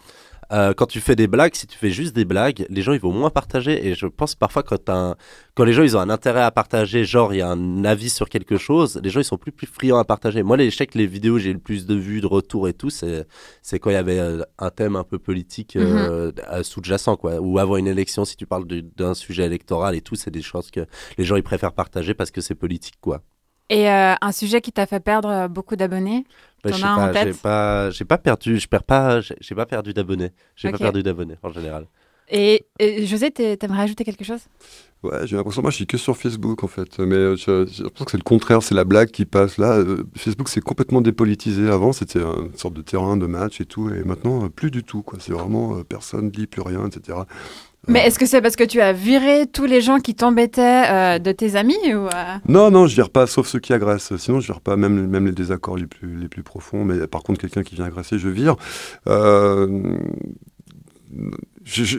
euh, 0.53 0.73
quand 0.73 0.85
tu 0.85 0.99
fais 1.01 1.15
des 1.15 1.27
blagues, 1.27 1.55
si 1.55 1.65
tu 1.67 1.77
fais 1.77 1.89
juste 1.89 2.15
des 2.15 2.25
blagues, 2.25 2.65
les 2.69 2.81
gens 2.83 2.93
ils 2.93 2.99
vont 2.99 3.11
moins 3.11 3.31
partager. 3.31 3.87
Et 3.87 3.95
je 3.95 4.05
pense 4.05 4.35
parfois 4.35 4.61
quand, 4.63 4.77
t'as 4.77 4.95
un- 4.95 5.15
quand 5.55 5.63
les 5.63 5.73
gens 5.73 5.83
ils 5.83 5.97
ont 5.97 5.99
un 5.99 6.09
intérêt 6.09 6.41
à 6.43 6.51
partager, 6.51 7.03
genre 7.05 7.33
il 7.33 7.37
y 7.37 7.41
a 7.41 7.49
un 7.49 7.83
avis 7.85 8.09
sur 8.09 8.29
quelque 8.29 8.57
chose, 8.57 8.99
les 9.03 9.09
gens 9.09 9.19
ils 9.19 9.25
sont 9.25 9.37
plus, 9.37 9.51
plus 9.51 9.67
friands 9.67 9.97
à 9.97 10.05
partager. 10.05 10.43
Moi, 10.43 10.57
les, 10.57 10.69
je 10.69 10.77
sais 10.77 10.87
que 10.87 10.97
les 10.97 11.07
vidéos, 11.07 11.39
j'ai 11.39 11.49
eu 11.49 11.53
le 11.53 11.59
plus 11.59 11.85
de 11.85 11.95
vues, 11.95 12.21
de 12.21 12.27
retours 12.27 12.67
et 12.67 12.73
tout, 12.73 12.89
c'est 12.89 13.79
quand 13.79 13.89
il 13.89 13.93
y 13.93 13.95
avait 13.95 14.19
euh, 14.19 14.43
un 14.59 14.69
thème 14.69 14.95
un 14.95 15.03
peu 15.03 15.17
politique 15.19 15.75
euh, 15.75 16.31
euh, 16.51 16.63
sous-jacent, 16.63 17.17
quoi. 17.17 17.39
Ou 17.41 17.57
avant 17.59 17.77
une 17.77 17.87
élection, 17.87 18.23
si 18.25 18.37
tu 18.37 18.45
parles 18.45 18.65
d'un 18.67 19.13
sujet 19.15 19.45
électoral 19.45 19.95
et 19.95 20.01
tout, 20.01 20.15
c'est 20.15 20.31
des 20.31 20.41
choses 20.41 20.69
que 20.71 20.85
les 21.17 21.23
gens 21.25 21.35
ils 21.35 21.43
préfèrent 21.43 21.73
partager 21.73 22.13
parce 22.13 22.31
que 22.31 22.41
c'est 22.41 22.55
politique, 22.55 22.95
quoi. 23.01 23.21
Et 23.69 23.89
euh, 23.89 24.13
un 24.21 24.31
sujet 24.31 24.61
qui 24.61 24.71
t'a 24.71 24.85
fait 24.85 24.99
perdre 24.99 25.29
euh, 25.29 25.47
beaucoup 25.47 25.75
d'abonnés? 25.75 26.25
Bah, 26.63 26.71
pas, 26.71 27.13
j'ai 27.13 27.25
tête? 27.25 27.35
pas, 27.41 27.89
j'ai 27.91 28.05
pas 28.05 28.17
perdu, 28.17 28.57
je 28.57 28.67
perds 28.67 28.83
pas, 28.83 29.19
j'ai 29.21 29.55
pas 29.55 29.65
perdu 29.65 29.93
d'abonnés. 29.93 30.31
J'ai 30.55 30.69
pas 30.69 30.77
perdu 30.77 31.03
d'abonnés 31.03 31.35
en 31.43 31.51
général. 31.51 31.87
Et, 32.29 32.65
et 32.79 33.05
José, 33.05 33.31
t'aimerais 33.31 33.81
ajouter 33.83 34.05
quelque 34.05 34.23
chose? 34.23 34.41
Ouais, 35.03 35.27
j'ai 35.27 35.35
l'impression, 35.35 35.61
moi 35.61 35.69
je 35.69 35.75
suis 35.75 35.85
que 35.87 35.97
sur 35.97 36.15
Facebook 36.15 36.63
en 36.63 36.67
fait, 36.67 36.97
mais 36.99 37.15
euh, 37.15 37.35
je- 37.35 37.65
j'ai 37.69 37.83
l'impression 37.83 38.05
que 38.05 38.11
c'est 38.11 38.17
le 38.17 38.23
contraire, 38.23 38.63
c'est 38.63 38.73
la 38.73 38.85
blague 38.85 39.11
qui 39.11 39.25
passe 39.25 39.57
là. 39.57 39.73
euh, 39.73 40.05
Facebook 40.15 40.47
c'est 40.47 40.61
complètement 40.61 41.01
dépolitisé, 41.01 41.69
avant 41.69 41.91
c'était 41.91 42.21
une 42.21 42.55
sorte 42.55 42.73
de 42.73 42.81
terrain 42.81 43.17
de 43.17 43.25
match 43.25 43.59
et 43.59 43.65
tout, 43.65 43.89
et 43.93 44.03
maintenant 44.05 44.45
euh, 44.45 44.49
plus 44.49 44.71
du 44.71 44.81
tout, 44.83 45.01
quoi. 45.03 45.19
C'est 45.19 45.33
vraiment 45.33 45.75
euh, 45.77 45.83
personne 45.83 46.31
lit 46.31 46.47
plus 46.47 46.61
rien, 46.61 46.87
etc. 46.87 47.27
Mais 47.87 47.99
est-ce 48.07 48.17
que 48.17 48.25
c'est 48.25 48.41
parce 48.41 48.55
que 48.55 48.63
tu 48.63 48.79
as 48.79 48.93
viré 48.93 49.45
tous 49.45 49.65
les 49.65 49.81
gens 49.81 49.99
qui 49.99 50.15
t'embêtaient 50.15 50.89
euh, 50.89 51.19
de 51.19 51.31
tes 51.33 51.57
amis 51.57 51.77
ou 51.87 52.07
euh, 52.07 52.35
Non, 52.47 52.71
non, 52.71 52.87
je 52.87 52.95
vire 52.95 53.09
pas, 53.09 53.27
sauf 53.27 53.47
ceux 53.47 53.59
qui 53.59 53.73
agressent. 53.73 54.15
Sinon, 54.15 54.39
je 54.39 54.47
vire 54.47 54.61
pas, 54.61 54.77
même, 54.77 55.07
même 55.07 55.25
les 55.25 55.33
désaccords 55.33 55.75
les 55.75 55.87
plus, 55.87 56.15
les 56.15 56.29
plus 56.29 56.43
profonds. 56.43 56.85
Mais 56.85 57.07
par 57.07 57.23
contre, 57.23 57.41
quelqu'un 57.41 57.63
qui 57.63 57.75
vient 57.75 57.85
agresser, 57.85 58.19
je 58.19 58.29
vire. 58.29 58.55
Euh, 59.07 59.97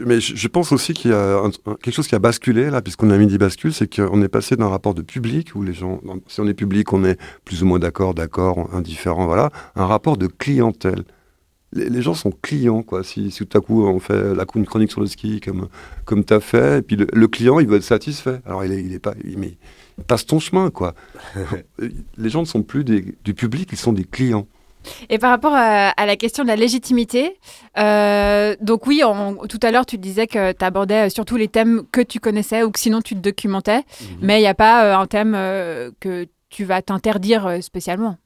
mais 0.05 0.19
je, 0.19 0.47
pense 0.47 0.71
aussi 0.71 0.93
qu'il 0.93 1.11
y 1.11 1.13
a 1.13 1.41
quelque 1.81 1.93
chose 1.93 2.07
qui 2.07 2.15
a 2.15 2.19
basculé 2.19 2.69
là, 2.69 2.81
puisqu'on 2.81 3.09
a 3.09 3.17
mis 3.17 3.27
des 3.27 3.37
bascules, 3.37 3.73
c'est 3.73 3.93
qu'on 3.93 4.21
est 4.21 4.27
passé 4.27 4.55
d'un 4.55 4.67
rapport 4.67 4.93
de 4.93 5.01
public 5.01 5.55
où 5.55 5.63
les 5.63 5.73
gens, 5.73 6.01
si 6.27 6.41
on 6.41 6.47
est 6.47 6.53
public, 6.53 6.91
on 6.93 7.03
est 7.03 7.19
plus 7.45 7.63
ou 7.63 7.65
moins 7.65 7.79
d'accord, 7.79 8.13
d'accord, 8.13 8.69
indifférent, 8.73 9.25
voilà, 9.25 9.51
un 9.75 9.85
rapport 9.85 10.17
de 10.17 10.27
clientèle. 10.27 11.03
Les, 11.75 11.89
les 11.89 12.01
gens 12.01 12.13
sont 12.15 12.31
clients, 12.41 12.81
quoi. 12.81 13.03
Si, 13.03 13.29
si 13.31 13.45
tout 13.45 13.57
à 13.57 13.61
coup 13.61 13.85
on 13.85 13.99
fait 13.99 14.33
la, 14.33 14.45
une 14.55 14.65
chronique 14.65 14.91
sur 14.91 15.01
le 15.01 15.07
ski 15.07 15.39
comme, 15.41 15.67
comme 16.05 16.23
tu 16.25 16.33
as 16.33 16.39
fait, 16.39 16.79
et 16.79 16.81
puis 16.81 16.95
le, 16.95 17.05
le 17.13 17.27
client, 17.27 17.59
il 17.59 17.67
veut 17.67 17.77
être 17.77 17.83
satisfait. 17.83 18.39
Alors 18.45 18.63
il 18.65 18.71
est, 18.71 18.81
il 18.81 18.93
est 18.93 18.99
pas, 18.99 19.13
il, 19.23 19.37
mais 19.37 19.57
passe 20.07 20.25
ton 20.25 20.39
chemin, 20.39 20.69
quoi. 20.71 20.93
les 22.17 22.29
gens 22.29 22.41
ne 22.41 22.45
sont 22.45 22.63
plus 22.63 22.83
des- 22.83 23.15
du 23.23 23.33
public, 23.33 23.69
ils 23.71 23.77
sont 23.77 23.93
des 23.93 24.03
clients. 24.05 24.47
Et 25.09 25.17
par 25.17 25.31
rapport 25.31 25.53
à, 25.53 25.89
à 25.89 26.05
la 26.05 26.15
question 26.15 26.43
de 26.43 26.47
la 26.47 26.55
légitimité, 26.55 27.39
euh, 27.77 28.55
donc 28.61 28.85
oui, 28.87 29.03
en- 29.03 29.35
tout 29.47 29.59
à 29.63 29.71
l'heure, 29.71 29.85
tu 29.85 29.97
disais 29.97 30.27
que 30.27 30.51
tu 30.51 30.63
abordais 30.63 31.09
surtout 31.09 31.37
les 31.37 31.47
thèmes 31.47 31.83
que 31.91 32.01
tu 32.01 32.19
connaissais 32.19 32.63
ou 32.63 32.71
que 32.71 32.79
sinon 32.79 33.01
tu 33.01 33.15
te 33.15 33.19
documentais, 33.19 33.81
mais 34.21 34.37
il 34.37 34.41
n'y 34.41 34.47
a 34.47 34.53
pas 34.53 34.85
euh, 34.85 34.97
un 34.97 35.07
thème 35.07 35.33
euh, 35.35 35.91
que 35.99 36.27
tu 36.49 36.65
vas 36.65 36.81
t'interdire 36.81 37.47
euh, 37.47 37.61
spécialement. 37.61 38.17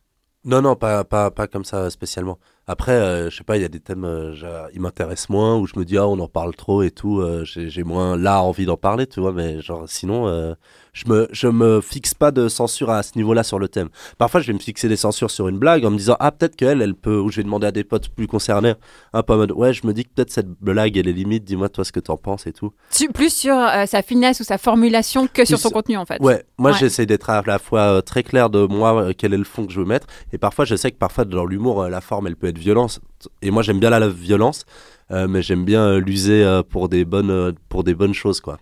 Non, 0.45 0.61
non, 0.61 0.75
pas, 0.77 1.03
pas, 1.03 1.31
pas 1.31 1.47
comme 1.47 1.65
ça 1.65 1.89
spécialement. 1.89 2.39
Après, 2.65 2.93
euh, 2.93 3.29
je 3.29 3.35
sais 3.37 3.43
pas, 3.43 3.57
il 3.57 3.61
y 3.61 3.65
a 3.65 3.67
des 3.69 3.81
thèmes, 3.81 4.05
euh, 4.05 4.69
ils 4.73 4.79
m'intéressent 4.79 5.29
moins, 5.29 5.57
où 5.57 5.65
je 5.67 5.77
me 5.77 5.83
dis, 5.83 5.97
ah, 5.97 6.07
on 6.07 6.17
en 6.19 6.29
parle 6.29 6.55
trop 6.55 6.81
et 6.81 6.91
tout, 6.91 7.19
euh, 7.19 7.43
j'ai 7.43 7.69
j'ai 7.69 7.83
moins 7.83 8.15
là 8.15 8.41
envie 8.41 8.65
d'en 8.65 8.77
parler, 8.77 9.05
tu 9.05 9.19
vois, 9.19 9.33
mais 9.33 9.61
genre, 9.61 9.89
sinon, 9.89 10.27
euh, 10.27 10.53
je 10.93 11.07
me, 11.07 11.27
je 11.31 11.47
me 11.47 11.81
fixe 11.81 12.13
pas 12.13 12.31
de 12.31 12.47
censure 12.47 12.89
à 12.89 13.03
ce 13.03 13.11
niveau-là 13.15 13.43
sur 13.43 13.59
le 13.59 13.67
thème. 13.67 13.89
Parfois, 14.17 14.39
je 14.41 14.47
vais 14.47 14.53
me 14.53 14.59
fixer 14.59 14.87
des 14.89 14.95
censures 14.95 15.31
sur 15.31 15.47
une 15.47 15.57
blague 15.59 15.85
en 15.85 15.91
me 15.91 15.97
disant, 15.97 16.15
ah, 16.19 16.31
peut-être 16.31 16.55
qu'elle, 16.55 16.81
elle 16.81 16.95
peut, 16.95 17.17
ou 17.19 17.29
je 17.29 17.37
vais 17.37 17.43
demander 17.43 17.67
à 17.67 17.71
des 17.71 17.83
potes 17.83 18.09
plus 18.09 18.27
concernés, 18.27 18.73
un 19.13 19.23
peu 19.23 19.33
en 19.33 19.37
mode, 19.37 19.51
ouais, 19.51 19.73
je 19.73 19.85
me 19.87 19.93
dis 19.93 20.03
que 20.03 20.09
peut-être 20.15 20.31
cette 20.31 20.49
blague, 20.61 20.97
elle 20.97 21.07
est 21.07 21.13
limite, 21.13 21.43
dis-moi 21.43 21.69
toi 21.69 21.83
ce 21.85 21.91
que 21.91 21.99
t'en 21.99 22.17
penses 22.17 22.47
et 22.47 22.53
tout. 22.53 22.71
Tu- 22.91 23.09
plus 23.09 23.33
sur 23.33 23.55
euh, 23.55 23.85
sa 23.85 24.01
finesse 24.01 24.39
ou 24.39 24.43
sa 24.43 24.57
formulation 24.57 25.27
que 25.27 25.45
sur 25.45 25.57
son 25.59 25.69
contenu 25.69 25.97
en 25.97 26.05
fait. 26.05 26.21
Ouais, 26.21 26.43
moi 26.57 26.71
Ouais. 26.71 26.77
j'essaie 26.79 27.05
d'être 27.05 27.29
à 27.29 27.41
la 27.45 27.59
fois 27.59 27.81
euh, 27.81 28.01
très 28.01 28.23
clair 28.23 28.49
de 28.49 28.65
moi, 28.65 29.01
euh, 29.01 29.13
quel 29.17 29.33
est 29.33 29.37
le 29.37 29.43
fond 29.43 29.65
que 29.65 29.71
je 29.73 29.79
veux 29.79 29.85
mettre, 29.85 30.07
et 30.33 30.37
parfois 30.37 30.65
je 30.65 30.75
sais 30.75 30.91
que 30.91 30.97
parfois 30.97 31.25
dans 31.25 31.45
l'humour, 31.45 31.83
la 31.87 32.01
forme 32.01 32.27
elle 32.27 32.35
peut 32.35 32.47
être 32.47 32.57
violente, 32.57 32.99
et 33.41 33.51
moi 33.51 33.61
j'aime 33.63 33.79
bien 33.79 33.89
la, 33.89 33.99
la 33.99 34.07
violence, 34.09 34.65
euh, 35.11 35.27
mais 35.27 35.41
j'aime 35.41 35.65
bien 35.65 35.81
euh, 35.83 35.99
l'user 35.99 36.43
euh, 36.43 36.61
pour 36.63 36.87
des 36.89 37.03
bonnes 37.05 37.53
pour 37.67 37.83
des 37.83 37.93
bonnes 37.95 38.13
choses 38.13 38.41
quoi. 38.41 38.57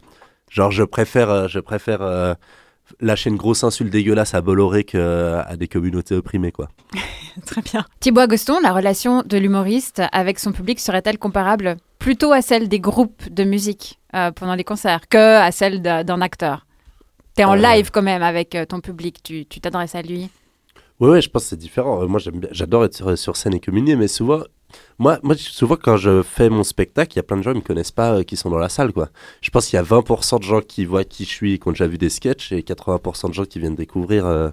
Genre 0.50 0.72
je 0.72 0.84
préfère 0.84 1.30
euh, 1.30 1.48
je 1.48 1.60
préfère 1.60 2.02
euh, 2.02 2.34
lâcher 3.02 3.30
une 3.30 3.36
grosse 3.36 3.64
insulte 3.64 3.92
dégueulasse 3.92 4.34
à 4.34 4.42
Bolloré 4.42 4.84
que 4.86 4.98
euh, 4.98 5.44
des 5.58 5.68
communautés 5.68 6.16
opprimées 6.16 6.52
quoi. 6.52 6.70
Très 7.46 7.62
bien. 7.62 7.86
Thibaut 8.00 8.22
Agoston, 8.22 8.58
la 8.64 8.74
relation 8.74 9.24
de 9.24 9.38
l'humoriste 9.38 10.02
avec 10.12 10.40
son 10.40 10.52
public 10.52 10.80
serait-elle 10.80 11.18
comparable 11.20 11.78
plutôt 12.00 12.32
à 12.32 12.42
celle 12.42 12.68
des 12.70 12.80
groupes 12.80 13.30
de 13.30 13.44
musique 13.44 14.00
euh, 14.16 14.32
pendant 14.32 14.56
les 14.56 14.64
concerts 14.64 15.08
que 15.10 15.38
à 15.42 15.52
celle 15.52 15.82
d'un 15.82 16.22
acteur? 16.22 16.66
T'es 17.36 17.44
en 17.44 17.54
Euh. 17.54 17.76
live 17.76 17.92
quand 17.92 18.02
même 18.02 18.24
avec 18.24 18.58
ton 18.70 18.80
public, 18.80 19.22
tu 19.24 19.46
t'adresses 19.46 19.94
à 19.96 20.02
lui? 20.02 20.30
Ouais, 21.00 21.10
ouais, 21.10 21.22
je 21.22 21.30
pense 21.30 21.44
que 21.44 21.50
c'est 21.50 21.56
différent. 21.60 22.08
Moi, 22.08 22.20
j'adore 22.50 22.86
être 22.86 22.96
sur, 22.96 23.16
sur 23.16 23.36
scène 23.38 23.54
et 23.54 23.60
communier, 23.60 23.96
mais 23.96 24.08
souvent, 24.08 24.40
moi, 25.00 25.20
moi, 25.24 25.36
souvent, 25.38 25.76
quand 25.76 25.98
je 25.98 26.24
fais 26.24 26.50
mon 26.50 26.64
spectacle, 26.64 27.14
il 27.14 27.16
y 27.18 27.20
a 27.20 27.24
plein 27.24 27.38
de 27.38 27.44
gens 27.44 27.52
qui 27.52 27.60
me 27.60 27.64
connaissent 27.64 27.92
pas, 27.92 28.18
euh, 28.18 28.24
qui 28.24 28.36
sont 28.36 28.50
dans 28.50 28.58
la 28.58 28.70
salle, 28.70 28.94
quoi. 28.94 29.10
Je 29.42 29.50
pense 29.50 29.68
qu'il 29.68 29.78
y 29.78 29.80
a 29.80 29.84
20% 29.84 30.40
de 30.40 30.44
gens 30.44 30.62
qui 30.62 30.86
voient 30.86 31.04
qui 31.04 31.26
je 31.26 31.30
suis, 31.30 31.60
qui 31.60 31.68
ont 31.68 31.72
déjà 31.72 31.88
vu 31.88 31.98
des 31.98 32.10
sketchs, 32.10 32.52
et 32.52 32.62
80% 32.62 33.30
de 33.30 33.34
gens 33.34 33.46
qui 33.46 33.60
viennent 33.60 33.76
découvrir, 33.76 34.26
euh, 34.26 34.50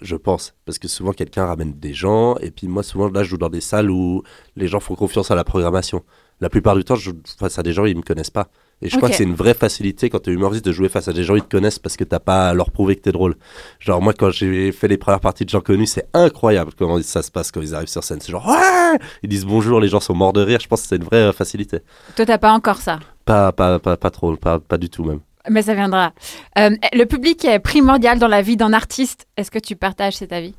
je 0.00 0.16
pense. 0.16 0.54
Parce 0.64 0.78
que 0.78 0.88
souvent, 0.88 1.12
quelqu'un 1.12 1.46
ramène 1.46 1.72
des 1.72 1.94
gens, 1.94 2.36
et 2.38 2.50
puis 2.50 2.68
moi, 2.68 2.82
souvent, 2.82 3.08
là, 3.08 3.22
je 3.22 3.30
joue 3.30 3.38
dans 3.38 3.50
des 3.50 3.60
salles 3.60 3.90
où 3.90 4.22
les 4.56 4.68
gens 4.68 4.80
font 4.80 4.94
confiance 4.96 5.30
à 5.30 5.34
la 5.34 5.44
programmation. 5.44 6.02
La 6.40 6.48
plupart 6.48 6.76
du 6.76 6.84
temps, 6.84 6.96
je 6.96 7.10
joue 7.10 7.16
face 7.38 7.58
à 7.58 7.62
des 7.62 7.72
gens, 7.72 7.84
ils 7.84 7.96
me 7.96 8.02
connaissent 8.02 8.30
pas. 8.30 8.48
Et 8.84 8.90
je 8.90 8.98
crois 8.98 9.08
que 9.08 9.16
c'est 9.16 9.24
une 9.24 9.34
vraie 9.34 9.54
facilité 9.54 10.10
quand 10.10 10.20
tu 10.20 10.30
es 10.30 10.34
humoriste 10.34 10.64
de 10.64 10.70
jouer 10.70 10.90
face 10.90 11.08
à 11.08 11.14
des 11.14 11.24
gens 11.24 11.34
qui 11.36 11.40
te 11.40 11.48
connaissent 11.48 11.78
parce 11.78 11.96
que 11.96 12.04
t'as 12.04 12.18
pas 12.18 12.50
à 12.50 12.54
leur 12.54 12.70
prouver 12.70 12.96
que 12.96 13.00
t'es 13.00 13.12
drôle. 13.12 13.34
Genre, 13.80 14.02
moi, 14.02 14.12
quand 14.12 14.30
j'ai 14.30 14.72
fait 14.72 14.88
les 14.88 14.98
premières 14.98 15.20
parties 15.20 15.46
de 15.46 15.50
gens 15.50 15.62
connus, 15.62 15.86
c'est 15.86 16.06
incroyable 16.12 16.72
comment 16.76 17.00
ça 17.00 17.22
se 17.22 17.30
passe 17.30 17.50
quand 17.50 17.62
ils 17.62 17.74
arrivent 17.74 17.88
sur 17.88 18.04
scène. 18.04 18.20
C'est 18.20 18.30
genre, 18.30 18.46
ouais 18.46 18.98
Ils 19.22 19.30
disent 19.30 19.46
bonjour, 19.46 19.80
les 19.80 19.88
gens 19.88 20.00
sont 20.00 20.14
morts 20.14 20.34
de 20.34 20.42
rire. 20.42 20.60
Je 20.60 20.68
pense 20.68 20.82
que 20.82 20.88
c'est 20.88 20.96
une 20.96 21.04
vraie 21.04 21.28
euh, 21.28 21.32
facilité. 21.32 21.78
Toi, 22.14 22.26
t'as 22.26 22.36
pas 22.36 22.52
encore 22.52 22.76
ça? 22.76 23.00
Pas, 23.24 23.52
pas, 23.52 23.78
pas, 23.78 23.96
pas 23.96 24.10
trop, 24.10 24.36
pas, 24.36 24.60
pas 24.60 24.76
du 24.76 24.90
tout 24.90 25.02
même. 25.02 25.20
Mais 25.48 25.62
ça 25.62 25.74
viendra. 25.74 26.12
Euh, 26.58 26.70
le 26.92 27.04
public 27.04 27.42
est 27.46 27.60
primordial 27.60 28.18
dans 28.18 28.28
la 28.28 28.42
vie 28.42 28.58
d'un 28.58 28.74
artiste. 28.74 29.26
Est-ce 29.38 29.50
que 29.50 29.58
tu 29.58 29.76
partages 29.76 30.16
cet 30.16 30.32
avis? 30.32 30.54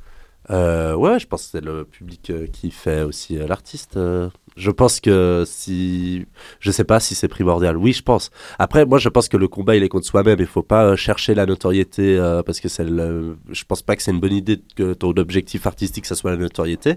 Euh, 0.50 0.96
ouais, 0.96 1.20
je 1.20 1.28
pense 1.28 1.44
que 1.44 1.50
c'est 1.52 1.64
le 1.64 1.86
public 1.86 2.30
euh, 2.30 2.48
qui 2.48 2.72
fait 2.72 3.02
aussi 3.02 3.36
l'artiste. 3.38 4.00
Euh. 4.58 4.62
Je 4.62 4.72
pense 4.72 5.00
que 5.00 5.44
si. 5.46 6.26
Je 6.60 6.72
sais 6.72 6.84
pas 6.84 7.00
si 7.00 7.16
c'est 7.16 7.28
primordial. 7.28 7.78
Oui, 7.78 7.94
je 7.94 8.02
pense. 8.04 8.32
Après, 8.60 8.86
moi, 8.86 9.00
je 9.00 9.10
pense 9.10 9.30
que 9.30 9.38
le 9.38 9.48
combat, 9.48 9.76
il 9.76 9.84
est 9.84 9.90
contre 9.90 10.06
soi-même. 10.06 10.38
Il 10.40 10.46
faut 10.46 10.64
pas 10.64 10.86
euh, 10.86 10.96
chercher 10.96 11.36
la 11.36 11.46
notoriété 11.46 12.18
euh, 12.18 12.44
parce 12.44 12.60
que 12.60 12.68
le... 12.84 13.38
Je 13.52 13.64
pense 13.66 13.82
pas 13.82 13.96
que 13.96 14.04
c'est 14.04 14.12
une 14.12 14.20
bonne 14.20 14.34
idée 14.34 14.62
que 14.76 14.94
ton 14.94 15.12
objectif 15.12 15.68
artistique, 15.68 16.06
ça 16.06 16.16
soit 16.16 16.32
la 16.32 16.38
notoriété. 16.38 16.96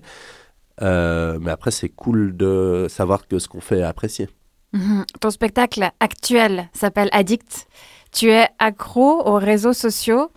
Euh, 0.82 1.38
mais 1.40 1.50
après, 1.50 1.70
c'est 1.70 1.88
cool 1.88 2.36
de 2.36 2.86
savoir 2.88 3.26
que 3.26 3.38
ce 3.38 3.48
qu'on 3.48 3.60
fait 3.60 3.78
est 3.78 3.82
apprécié. 3.82 4.28
Mhm. 4.72 5.04
Ton 5.20 5.30
spectacle 5.30 5.90
actuel 6.00 6.68
s'appelle 6.72 7.08
Addict. 7.12 7.66
Tu 8.12 8.30
es 8.30 8.48
accro 8.58 9.26
aux 9.26 9.38
réseaux 9.38 9.72
sociaux. 9.72 10.30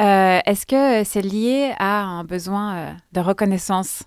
Euh, 0.00 0.40
Est-ce 0.44 0.66
que 0.66 1.04
c'est 1.08 1.22
lié 1.22 1.72
à 1.78 2.02
un 2.02 2.24
besoin 2.24 2.76
euh, 2.76 2.92
de 3.12 3.20
reconnaissance? 3.20 4.04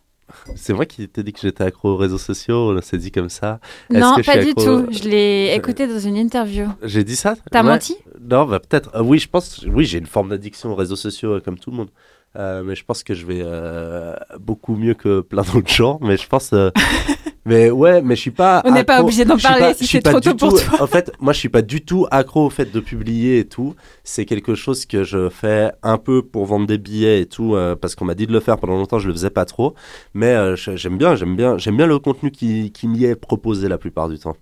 C'est 0.55 0.73
moi 0.73 0.85
qui 0.85 1.07
t'ai 1.07 1.23
dit 1.23 1.33
que 1.33 1.39
j'étais 1.41 1.63
accro 1.63 1.89
aux 1.89 1.97
réseaux 1.97 2.17
sociaux. 2.17 2.75
On 2.77 2.81
s'est 2.81 2.97
dit 2.97 3.11
comme 3.11 3.29
ça. 3.29 3.59
Non, 3.89 4.15
que 4.15 4.23
je 4.23 4.25
pas 4.31 4.37
du 4.43 4.53
tout. 4.53 4.85
Je 4.91 5.03
l'ai 5.09 5.53
écouté 5.55 5.87
dans 5.87 5.99
une 5.99 6.15
interview. 6.17 6.67
J'ai 6.83 7.03
dit 7.03 7.15
ça 7.15 7.35
T'as 7.51 7.63
Ouais. 7.63 7.69
menti? 7.71 7.95
Non, 8.21 8.45
bah, 8.45 8.59
peut-être. 8.59 8.95
Euh, 8.95 9.01
oui, 9.03 9.19
je 9.19 9.27
pense. 9.29 9.65
Oui, 9.67 9.85
j'ai 9.85 9.97
une 9.97 10.05
forme 10.05 10.29
d'addiction 10.29 10.71
aux 10.71 10.75
réseaux 10.75 10.95
sociaux 10.95 11.33
euh, 11.35 11.39
comme 11.39 11.57
tout 11.57 11.71
le 11.71 11.77
monde. 11.77 11.89
Euh, 12.35 12.63
mais 12.63 12.75
je 12.75 12.85
pense 12.85 13.03
que 13.03 13.13
je 13.15 13.25
vais 13.25 13.41
euh, 13.43 14.15
beaucoup 14.39 14.75
mieux 14.75 14.93
que 14.93 15.21
plein 15.21 15.41
d'autres 15.41 15.71
gens. 15.73 15.97
Mais 16.01 16.15
je 16.17 16.27
pense. 16.27 16.53
euh, 16.53 16.69
mais 17.45 17.71
ouais, 17.71 18.01
mais 18.03 18.15
je 18.15 18.21
suis 18.21 18.31
pas. 18.31 18.61
On 18.65 18.71
n'est 18.71 18.83
pas 18.83 19.01
obligé 19.01 19.25
d'en 19.25 19.37
parler 19.37 19.59
pas- 19.59 19.73
si 19.73 19.87
c'est 19.87 20.01
trop 20.01 20.19
tôt 20.19 20.35
pour 20.35 20.49
tout- 20.59 20.63
toi. 20.63 20.83
En 20.83 20.87
fait, 20.87 21.11
moi, 21.19 21.33
je 21.33 21.39
suis 21.39 21.49
pas 21.49 21.63
du 21.63 21.81
tout 21.83 22.05
accro 22.11 22.45
au 22.45 22.49
fait 22.51 22.71
de 22.71 22.79
publier 22.79 23.39
et 23.39 23.45
tout. 23.45 23.73
C'est 24.03 24.25
quelque 24.25 24.53
chose 24.53 24.85
que 24.85 25.03
je 25.03 25.29
fais 25.29 25.71
un 25.81 25.97
peu 25.97 26.21
pour 26.21 26.45
vendre 26.45 26.67
des 26.67 26.77
billets 26.77 27.21
et 27.21 27.25
tout, 27.25 27.55
parce 27.81 27.95
qu'on 27.95 28.05
m'a 28.05 28.15
dit 28.15 28.27
de 28.27 28.31
le 28.33 28.39
faire 28.39 28.57
pendant 28.57 28.75
longtemps. 28.77 28.99
Je 28.99 29.07
le 29.07 29.13
faisais 29.13 29.31
pas 29.31 29.45
trop. 29.45 29.73
Mais 30.13 30.55
j'aime 30.55 30.97
bien, 30.99 31.15
j'aime 31.15 31.35
bien, 31.35 31.57
j'aime 31.57 31.77
bien 31.77 31.87
le 31.87 31.97
contenu 31.97 32.29
qui, 32.29 32.71
qui 32.71 32.87
m'y 32.87 33.05
est 33.05 33.15
proposé 33.15 33.67
la 33.67 33.77
plupart 33.79 34.07
du 34.07 34.19
temps. 34.19 34.35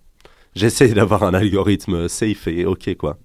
J'essaie 0.57 0.87
d'avoir 0.89 1.21
un 1.21 1.35
algorithme 1.35 2.07
safe 2.09 2.47
et 2.47 2.65
ok 2.65 2.95
quoi. 2.97 3.17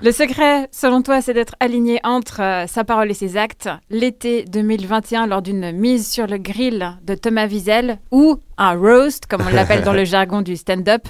Le 0.00 0.12
secret, 0.12 0.68
selon 0.70 1.02
toi, 1.02 1.20
c'est 1.20 1.34
d'être 1.34 1.56
aligné 1.58 1.98
entre 2.04 2.40
euh, 2.40 2.66
sa 2.68 2.84
parole 2.84 3.10
et 3.10 3.14
ses 3.14 3.36
actes. 3.36 3.68
L'été 3.90 4.44
2021, 4.44 5.26
lors 5.26 5.42
d'une 5.42 5.72
mise 5.72 6.08
sur 6.08 6.28
le 6.28 6.38
grill 6.38 6.96
de 7.02 7.16
Thomas 7.16 7.48
Wiesel 7.48 7.98
ou 8.12 8.36
un 8.58 8.76
roast, 8.76 9.26
comme 9.26 9.42
on 9.44 9.50
l'appelle 9.52 9.82
dans 9.82 9.92
le 9.92 10.04
jargon 10.06 10.40
du 10.40 10.56
stand-up, 10.56 11.02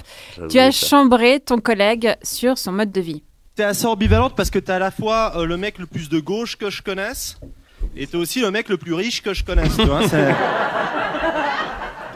tu 0.49 0.57
as 0.57 0.71
chambré 0.71 1.39
ton 1.39 1.59
collègue 1.59 2.15
sur 2.23 2.57
son 2.57 2.71
mode 2.71 2.91
de 2.91 3.01
vie. 3.01 3.23
T'es 3.55 3.63
assez 3.63 3.85
ambivalente 3.85 4.33
parce 4.35 4.49
que 4.49 4.57
t'es 4.57 4.71
à 4.71 4.79
la 4.79 4.89
fois 4.89 5.33
euh, 5.35 5.45
le 5.45 5.55
mec 5.57 5.77
le 5.77 5.85
plus 5.85 6.09
de 6.09 6.19
gauche 6.19 6.55
que 6.57 6.71
je 6.71 6.81
connaisse 6.81 7.37
et 7.95 8.07
t'es 8.07 8.17
aussi 8.17 8.41
le 8.41 8.49
mec 8.49 8.69
le 8.69 8.77
plus 8.77 8.93
riche 8.95 9.21
que 9.21 9.35
je 9.35 9.43
connaisse. 9.43 9.75
Tu 9.77 9.83
vois, 9.85 10.07
c'est- 10.07 10.33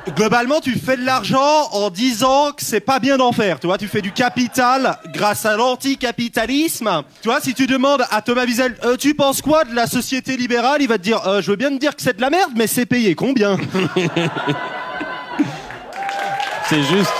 Globalement, 0.09 0.59
tu 0.59 0.73
fais 0.77 0.97
de 0.97 1.05
l'argent 1.05 1.69
en 1.71 1.89
disant 1.89 2.51
que 2.51 2.61
c'est 2.63 2.81
pas 2.81 2.99
bien 2.99 3.15
d'en 3.17 3.31
faire. 3.31 3.59
Tu 3.59 3.67
vois, 3.67 3.77
tu 3.77 3.87
fais 3.87 4.01
du 4.01 4.11
capital 4.11 4.97
grâce 5.13 5.45
à 5.45 5.55
l'anticapitalisme. 5.55 7.03
Tu 7.21 7.29
vois, 7.29 7.39
si 7.39 7.53
tu 7.53 7.67
demandes 7.67 8.03
à 8.11 8.21
Thomas 8.21 8.43
Wiesel, 8.45 8.75
Euh, 8.83 8.97
tu 8.97 9.13
penses 9.15 9.41
quoi 9.41 9.63
de 9.63 9.73
la 9.73 9.87
société 9.87 10.35
libérale, 10.35 10.81
il 10.81 10.89
va 10.89 10.97
te 10.97 11.03
dire, 11.03 11.25
Euh, 11.25 11.41
je 11.41 11.51
veux 11.51 11.55
bien 11.57 11.69
te 11.69 11.77
dire 11.77 11.95
que 11.95 12.01
c'est 12.01 12.17
de 12.17 12.21
la 12.21 12.29
merde, 12.29 12.51
mais 12.55 12.67
c'est 12.67 12.85
payé 12.85 13.15
combien? 13.15 13.57
C'est 16.67 16.83
juste. 16.83 17.11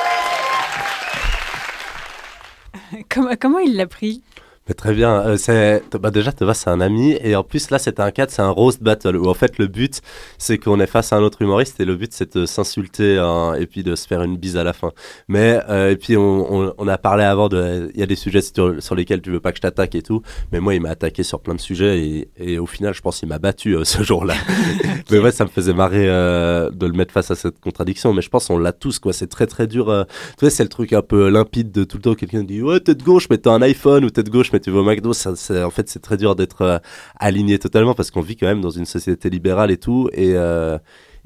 Comment, 3.09 3.35
comment 3.39 3.59
il 3.59 3.75
l'a 3.77 3.87
pris? 3.87 4.21
Mais 4.67 4.74
très 4.74 4.93
bien. 4.93 5.20
Euh, 5.25 5.36
c'est 5.38 5.84
bah 6.00 6.10
déjà 6.10 6.32
Thomas 6.32 6.53
c'est 6.53 6.70
un 6.70 6.79
ami 6.79 7.17
et 7.22 7.36
en 7.36 7.43
plus 7.43 7.70
là 7.70 7.79
c'était 7.79 8.01
un 8.01 8.12
cadre, 8.12 8.32
c'est 8.32 8.41
un 8.41 8.50
roast 8.50 8.82
battle 8.82 9.17
où 9.17 9.27
en 9.27 9.34
fait 9.34 9.58
le 9.58 9.67
but 9.67 10.00
c'est 10.38 10.58
qu'on 10.58 10.79
est 10.79 10.88
face 10.88 11.12
à 11.12 11.17
un 11.17 11.22
autre 11.22 11.41
humoriste 11.41 11.82
et 11.82 11.86
le 11.86 11.98
but 11.98 12.13
c'est 12.13 12.38
de 12.38 12.46
s'insulter 12.46 13.17
hein, 13.17 13.55
et 13.60 13.65
puis 13.65 13.84
de 13.84 13.96
se 13.96 14.08
faire 14.08 14.24
une 14.24 14.38
bise 14.38 14.55
à 14.55 14.63
la 14.63 14.72
fin. 14.72 14.93
Mais 15.27 15.60
euh, 15.70 15.91
et 15.91 15.98
puis 15.98 16.15
on, 16.15 16.53
on, 16.53 16.74
on 16.77 16.88
a 16.88 16.98
parlé 16.98 17.25
avant 17.25 17.50
de 17.50 17.91
il 17.93 18.00
y 18.00 18.03
a 18.03 18.05
des 18.05 18.15
sujets 18.15 18.41
sur, 18.41 18.82
sur 18.82 18.96
lesquels 18.96 19.22
tu 19.22 19.32
veux 19.32 19.41
pas 19.41 19.51
que 19.51 19.58
je 19.58 19.63
t'attaque 19.63 19.96
et 19.96 20.01
tout. 20.01 20.22
Mais 20.53 20.62
moi 20.62 20.74
il 20.75 20.82
m'a 20.82 20.91
attaqué 20.91 21.24
sur 21.24 21.41
plein 21.41 21.55
de 21.55 21.62
sujets 21.62 22.00
et, 22.00 22.29
et 22.38 22.58
au 22.58 22.65
final 22.65 22.93
je 22.93 23.01
pense 23.01 23.20
qu'il 23.20 23.27
m'a 23.27 23.39
battu 23.39 23.75
euh, 23.75 23.84
ce 23.84 24.01
jour-là. 24.01 24.36
Mais 25.12 25.20
ouais 25.20 25.32
ça 25.34 25.43
me 25.43 25.50
faisait 25.50 25.74
marrer 25.74 26.08
euh, 26.08 26.70
de 26.72 26.86
le 26.86 26.93
mettre 26.93 27.12
face 27.12 27.32
à 27.32 27.36
cette 27.36 27.60
contradiction. 27.60 28.13
Mais 28.13 28.22
je 28.22 28.29
pense 28.29 28.50
on 28.50 28.58
l'a 28.58 28.72
tous 28.72 29.00
quoi. 29.00 29.12
C'est 29.12 29.27
très 29.27 29.46
très 29.46 29.67
dur. 29.67 30.05
tu 30.38 30.46
vois 30.46 30.50
c'est 30.50 30.63
le 30.63 30.70
truc 30.70 30.93
un 30.93 31.01
peu 31.01 31.27
limpide 31.27 31.70
de 31.74 31.84
tout 31.84 31.98
le 31.98 32.03
temps 32.03 32.13
quelqu'un 32.15 32.43
dit 32.43 32.62
ouais 32.62 32.79
t'es 32.79 32.96
de 32.96 33.03
gauche 33.03 33.27
mais 33.29 33.38
t'as 33.38 33.51
un 33.51 33.62
iPhone 33.62 34.05
ou 34.05 34.10
t'es 34.10 34.24
de 34.24 34.29
gauche 34.29 34.52
mais 34.53 34.60
tu 34.60 34.72
vas 34.72 34.79
au 34.79 34.83
McDo, 34.83 35.13
ça, 35.13 35.33
en 35.65 35.69
fait 35.69 35.89
c'est 35.89 36.01
très 36.01 36.17
dur 36.17 36.36
d'être 36.36 36.62
euh, 36.62 36.79
aligné 37.19 37.60
totalement 37.60 37.93
parce 37.93 38.12
qu'on 38.12 38.22
vit 38.22 38.38
quand 38.38 38.48
même 38.48 38.62
dans 38.62 38.69
une 38.69 38.86
société 38.86 39.29
libérale 39.29 39.72
et 39.72 39.77
tout 39.77 40.10
et 40.13 40.33
euh, 40.36 40.77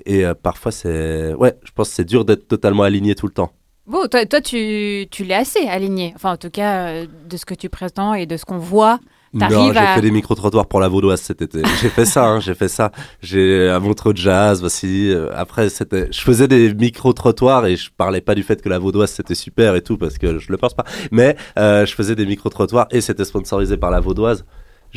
et 0.06 0.26
euh, 0.26 0.34
parfois 0.34 0.72
c'est 0.72 1.34
ouais 1.34 1.56
je 1.64 1.72
pense 1.72 1.90
que 1.90 1.96
c'est 1.96 2.06
dur 2.06 2.26
d'être 2.26 2.48
totalement 2.48 2.84
aligné 2.84 3.14
tout 3.16 3.28
le 3.28 3.34
temps. 3.34 3.52
Bon, 3.86 4.08
toi, 4.08 4.26
toi 4.26 4.42
tu, 4.42 5.08
tu 5.12 5.24
l'es 5.24 5.36
assez 5.36 5.66
aligné. 5.68 6.12
Enfin, 6.16 6.34
en 6.34 6.38
tout 6.38 6.50
cas, 6.50 7.06
de 7.06 7.38
ce 7.38 7.46
que 7.46 7.54
tu 7.54 7.70
présentes 7.70 8.18
et 8.18 8.26
de 8.26 8.36
ce 8.36 8.44
qu'on 8.44 8.58
voit. 8.58 9.00
Non, 9.34 9.48
j'ai 9.74 9.78
à- 9.80 9.96
fait 9.96 10.02
des 10.02 10.12
micro-trottoirs 10.12 10.68
pour 10.68 10.80
la 10.80 10.88
Vaudoise 10.88 11.22
cet 11.22 11.42
été. 11.42 11.62
J'ai 11.82 11.90
fait 11.90 12.06
ça, 12.06 12.26
hein, 12.28 12.40
j'ai 12.40 12.56
fait 12.56 12.68
ça. 12.70 12.92
J'ai 13.22 13.70
un 13.70 13.80
montre 13.80 14.14
de 14.14 14.18
jazz 14.18 14.64
aussi. 14.64 15.12
Euh, 15.12 15.30
Après, 15.36 15.70
c'était, 15.70 16.08
je 16.12 16.22
faisais 16.22 16.48
des 16.48 16.74
micro-trottoirs 16.74 17.66
et 17.66 17.76
je 17.76 17.90
parlais 17.96 18.22
pas 18.22 18.36
du 18.36 18.44
fait 18.44 18.62
que 18.62 18.70
la 18.70 18.80
Vaudoise 18.80 19.12
c'était 19.12 19.36
super 19.36 19.76
et 19.76 19.82
tout 19.82 19.98
parce 19.98 20.18
que 20.18 20.40
je 20.40 20.52
le 20.52 20.58
pense 20.58 20.74
pas. 20.74 20.86
Mais 21.12 21.36
euh, 21.60 21.86
je 21.86 21.94
faisais 21.94 22.16
des 22.16 22.26
micro-trottoirs 22.26 22.88
et 22.92 23.02
c'était 23.02 23.26
sponsorisé 23.26 23.78
par 23.78 23.92
la 23.92 24.00
Vaudoise. 24.00 24.46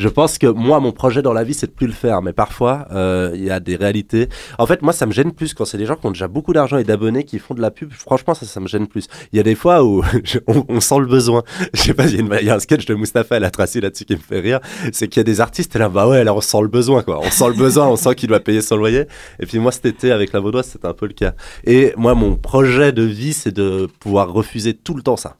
Je 0.00 0.08
pense 0.08 0.38
que 0.38 0.46
moi, 0.46 0.80
mon 0.80 0.92
projet 0.92 1.20
dans 1.20 1.34
la 1.34 1.44
vie, 1.44 1.52
c'est 1.52 1.66
de 1.66 1.72
plus 1.72 1.86
le 1.86 1.92
faire. 1.92 2.22
Mais 2.22 2.32
parfois, 2.32 2.88
euh, 2.90 3.32
il 3.34 3.44
y 3.44 3.50
a 3.50 3.60
des 3.60 3.76
réalités. 3.76 4.30
En 4.56 4.64
fait, 4.64 4.80
moi, 4.80 4.94
ça 4.94 5.04
me 5.04 5.12
gêne 5.12 5.32
plus 5.32 5.52
quand 5.52 5.66
c'est 5.66 5.76
des 5.76 5.84
gens 5.84 5.94
qui 5.94 6.06
ont 6.06 6.10
déjà 6.10 6.26
beaucoup 6.26 6.54
d'argent 6.54 6.78
et 6.78 6.84
d'abonnés 6.84 7.24
qui 7.24 7.38
font 7.38 7.52
de 7.52 7.60
la 7.60 7.70
pub. 7.70 7.92
Franchement, 7.92 8.32
ça, 8.32 8.46
ça 8.46 8.60
me 8.60 8.66
gêne 8.66 8.86
plus. 8.86 9.08
Il 9.34 9.36
y 9.36 9.40
a 9.40 9.42
des 9.42 9.54
fois 9.54 9.84
où 9.84 10.02
on, 10.46 10.64
on 10.70 10.80
sent 10.80 11.00
le 11.00 11.04
besoin. 11.04 11.42
Je 11.74 11.82
sais 11.82 11.92
pas, 11.92 12.06
il 12.06 12.18
y, 12.18 12.44
y 12.46 12.48
a 12.48 12.54
un 12.54 12.58
sketch 12.60 12.86
de 12.86 12.94
Mustapha 12.94 13.36
El 13.36 13.44
Atrassi 13.44 13.82
là-dessus 13.82 14.06
qui 14.06 14.14
me 14.14 14.20
fait 14.20 14.40
rire. 14.40 14.60
C'est 14.90 15.06
qu'il 15.08 15.20
y 15.20 15.20
a 15.20 15.24
des 15.24 15.42
artistes, 15.42 15.76
et 15.76 15.78
là, 15.78 15.90
bah 15.90 16.08
ouais, 16.08 16.24
là, 16.24 16.32
on 16.32 16.40
sent 16.40 16.62
le 16.62 16.68
besoin, 16.68 17.02
quoi. 17.02 17.20
On 17.20 17.30
sent 17.30 17.48
le 17.48 17.54
besoin, 17.54 17.86
on 17.86 17.96
sent 17.96 18.14
qu'il 18.14 18.30
doit 18.30 18.40
payer 18.40 18.62
son 18.62 18.76
loyer. 18.76 19.04
Et 19.38 19.44
puis 19.44 19.58
moi, 19.58 19.70
cet 19.70 19.84
été, 19.84 20.12
avec 20.12 20.32
la 20.32 20.40
Vaudoise, 20.40 20.66
c'était 20.66 20.88
un 20.88 20.94
peu 20.94 21.08
le 21.08 21.12
cas. 21.12 21.34
Et 21.64 21.92
moi, 21.98 22.14
mon 22.14 22.36
projet 22.36 22.92
de 22.92 23.02
vie, 23.02 23.34
c'est 23.34 23.52
de 23.52 23.86
pouvoir 23.98 24.32
refuser 24.32 24.72
tout 24.72 24.94
le 24.94 25.02
temps 25.02 25.18
ça. 25.18 25.36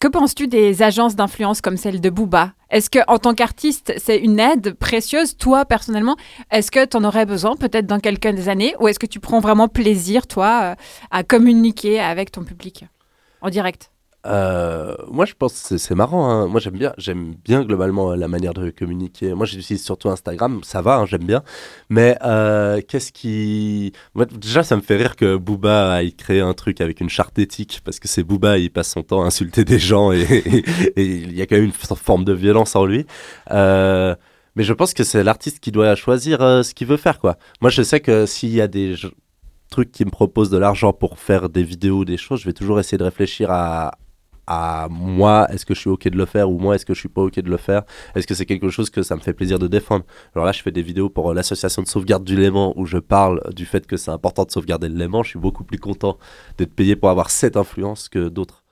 Que 0.00 0.06
penses-tu 0.06 0.46
des 0.46 0.82
agences 0.82 1.16
d'influence 1.16 1.60
comme 1.60 1.76
celle 1.76 2.00
de 2.00 2.08
Booba? 2.08 2.52
Est-ce 2.70 2.88
que 2.88 3.00
en 3.08 3.18
tant 3.18 3.34
qu'artiste, 3.34 3.92
c'est 3.96 4.16
une 4.18 4.38
aide 4.38 4.74
précieuse, 4.74 5.36
toi 5.36 5.64
personnellement 5.64 6.16
Est-ce 6.52 6.70
que 6.70 6.84
tu 6.84 6.96
en 6.96 7.02
aurais 7.02 7.26
besoin 7.26 7.56
peut-être 7.56 7.86
dans 7.86 7.98
quelques 7.98 8.46
années? 8.46 8.76
Ou 8.78 8.86
est-ce 8.86 9.00
que 9.00 9.06
tu 9.06 9.18
prends 9.18 9.40
vraiment 9.40 9.66
plaisir, 9.66 10.28
toi, 10.28 10.60
euh, 10.62 10.74
à 11.10 11.24
communiquer 11.24 11.98
avec 11.98 12.30
ton 12.30 12.44
public 12.44 12.84
en 13.40 13.50
direct? 13.50 13.90
Euh, 14.28 14.94
moi, 15.10 15.24
je 15.24 15.32
pense 15.34 15.68
que 15.68 15.78
c'est- 15.78 15.94
marrant. 15.94 16.28
hein. 16.30 16.46
Moi, 16.48 16.60
j'aime 16.60 16.74
bien, 16.76 16.92
j'aime 16.98 17.34
bien 17.44 17.64
globalement 17.64 18.12
euh, 18.12 18.16
la 18.16 18.28
manière 18.28 18.52
de 18.52 18.70
communiquer. 18.70 19.32
Moi, 19.34 19.46
j'utilise 19.46 19.82
surtout 19.82 20.10
Instagram. 20.10 20.60
Ça 20.62 20.82
va, 20.82 20.96
hein, 20.98 21.06
j'aime 21.06 21.24
bien. 21.24 21.42
Mais 21.88 22.16
euh, 22.24 22.80
qu'est-ce 22.86 23.10
qui. 23.12 23.92
Déjà, 24.32 24.62
ça 24.62 24.76
me 24.76 24.82
fait 24.82 24.96
rire 24.96 25.16
que 25.16 25.36
Booba 25.36 25.92
aille 25.94 26.14
créer 26.14 26.40
un 26.40 26.52
truc 26.54 26.80
avec 26.80 27.00
une 27.00 27.08
charte 27.08 27.38
éthique 27.38 27.80
parce 27.84 27.98
que 27.98 28.08
c'est 28.08 28.22
Booba, 28.22 28.58
il 28.58 28.70
passe 28.70 28.90
son 28.90 29.02
temps 29.02 29.22
à 29.22 29.26
insulter 29.26 29.64
des 29.64 29.78
gens 29.78 30.12
et, 30.12 30.24
il 30.96 31.34
y 31.34 31.42
a 31.42 31.46
quand 31.46 31.56
même 31.56 31.64
une 31.64 31.72
forme 31.72 32.24
de 32.24 32.32
violence 32.32 32.76
en 32.76 32.84
lui. 32.84 33.06
Mais 33.50 34.64
je 34.64 34.72
pense 34.72 34.92
que 34.92 35.04
c'est 35.04 35.22
l'artiste 35.22 35.60
qui 35.60 35.70
doit 35.72 35.94
choisir 35.94 36.40
ce 36.40 36.74
qu'il 36.74 36.88
veut 36.88 36.96
faire, 36.96 37.20
quoi. 37.20 37.36
Moi, 37.60 37.70
je 37.70 37.82
sais 37.82 38.00
que 38.00 38.26
s'il 38.26 38.50
y 38.50 38.60
a 38.60 38.66
des 38.66 38.96
trucs 39.70 39.92
qui 39.92 40.04
me 40.04 40.10
proposent 40.10 40.50
de 40.50 40.58
l'argent 40.58 40.92
pour 40.92 41.18
faire 41.18 41.48
des 41.48 41.62
vidéos, 41.62 42.04
des 42.04 42.16
choses, 42.16 42.40
je 42.40 42.46
vais 42.46 42.52
toujours 42.52 42.80
essayer 42.80 42.98
de 42.98 43.04
réfléchir 43.04 43.50
à, 43.52 43.92
à 44.50 44.88
moi, 44.90 45.46
est-ce 45.52 45.66
que 45.66 45.74
je 45.74 45.80
suis 45.80 45.90
ok 45.90 46.08
de 46.08 46.16
le 46.16 46.24
faire 46.24 46.50
ou 46.50 46.58
moi, 46.58 46.74
est-ce 46.74 46.86
que 46.86 46.94
je 46.94 47.00
suis 47.00 47.08
pas 47.10 47.20
ok 47.20 47.38
de 47.40 47.50
le 47.50 47.58
faire 47.58 47.82
Est-ce 48.14 48.26
que 48.26 48.34
c'est 48.34 48.46
quelque 48.46 48.70
chose 48.70 48.88
que 48.88 49.02
ça 49.02 49.14
me 49.14 49.20
fait 49.20 49.34
plaisir 49.34 49.58
de 49.58 49.68
défendre? 49.68 50.06
Alors 50.34 50.46
là, 50.46 50.52
je 50.52 50.62
fais 50.62 50.70
des 50.70 50.82
vidéos 50.82 51.10
pour 51.10 51.30
euh, 51.30 51.34
l'association 51.34 51.82
de 51.82 51.88
sauvegarde 51.88 52.24
du 52.24 52.34
Léman 52.34 52.72
où 52.76 52.86
je 52.86 52.96
parle 52.96 53.42
du 53.54 53.66
fait 53.66 53.86
que 53.86 53.98
c'est 53.98 54.10
important 54.10 54.44
de 54.44 54.50
sauvegarder 54.50 54.88
le 54.88 54.96
Léman. 54.96 55.22
Je 55.22 55.30
suis 55.30 55.38
beaucoup 55.38 55.64
plus 55.64 55.78
content 55.78 56.16
d'être 56.56 56.74
payé 56.74 56.96
pour 56.96 57.10
avoir 57.10 57.28
cette 57.30 57.58
influence 57.58 58.08
que 58.08 58.28
d'autres. 58.30 58.64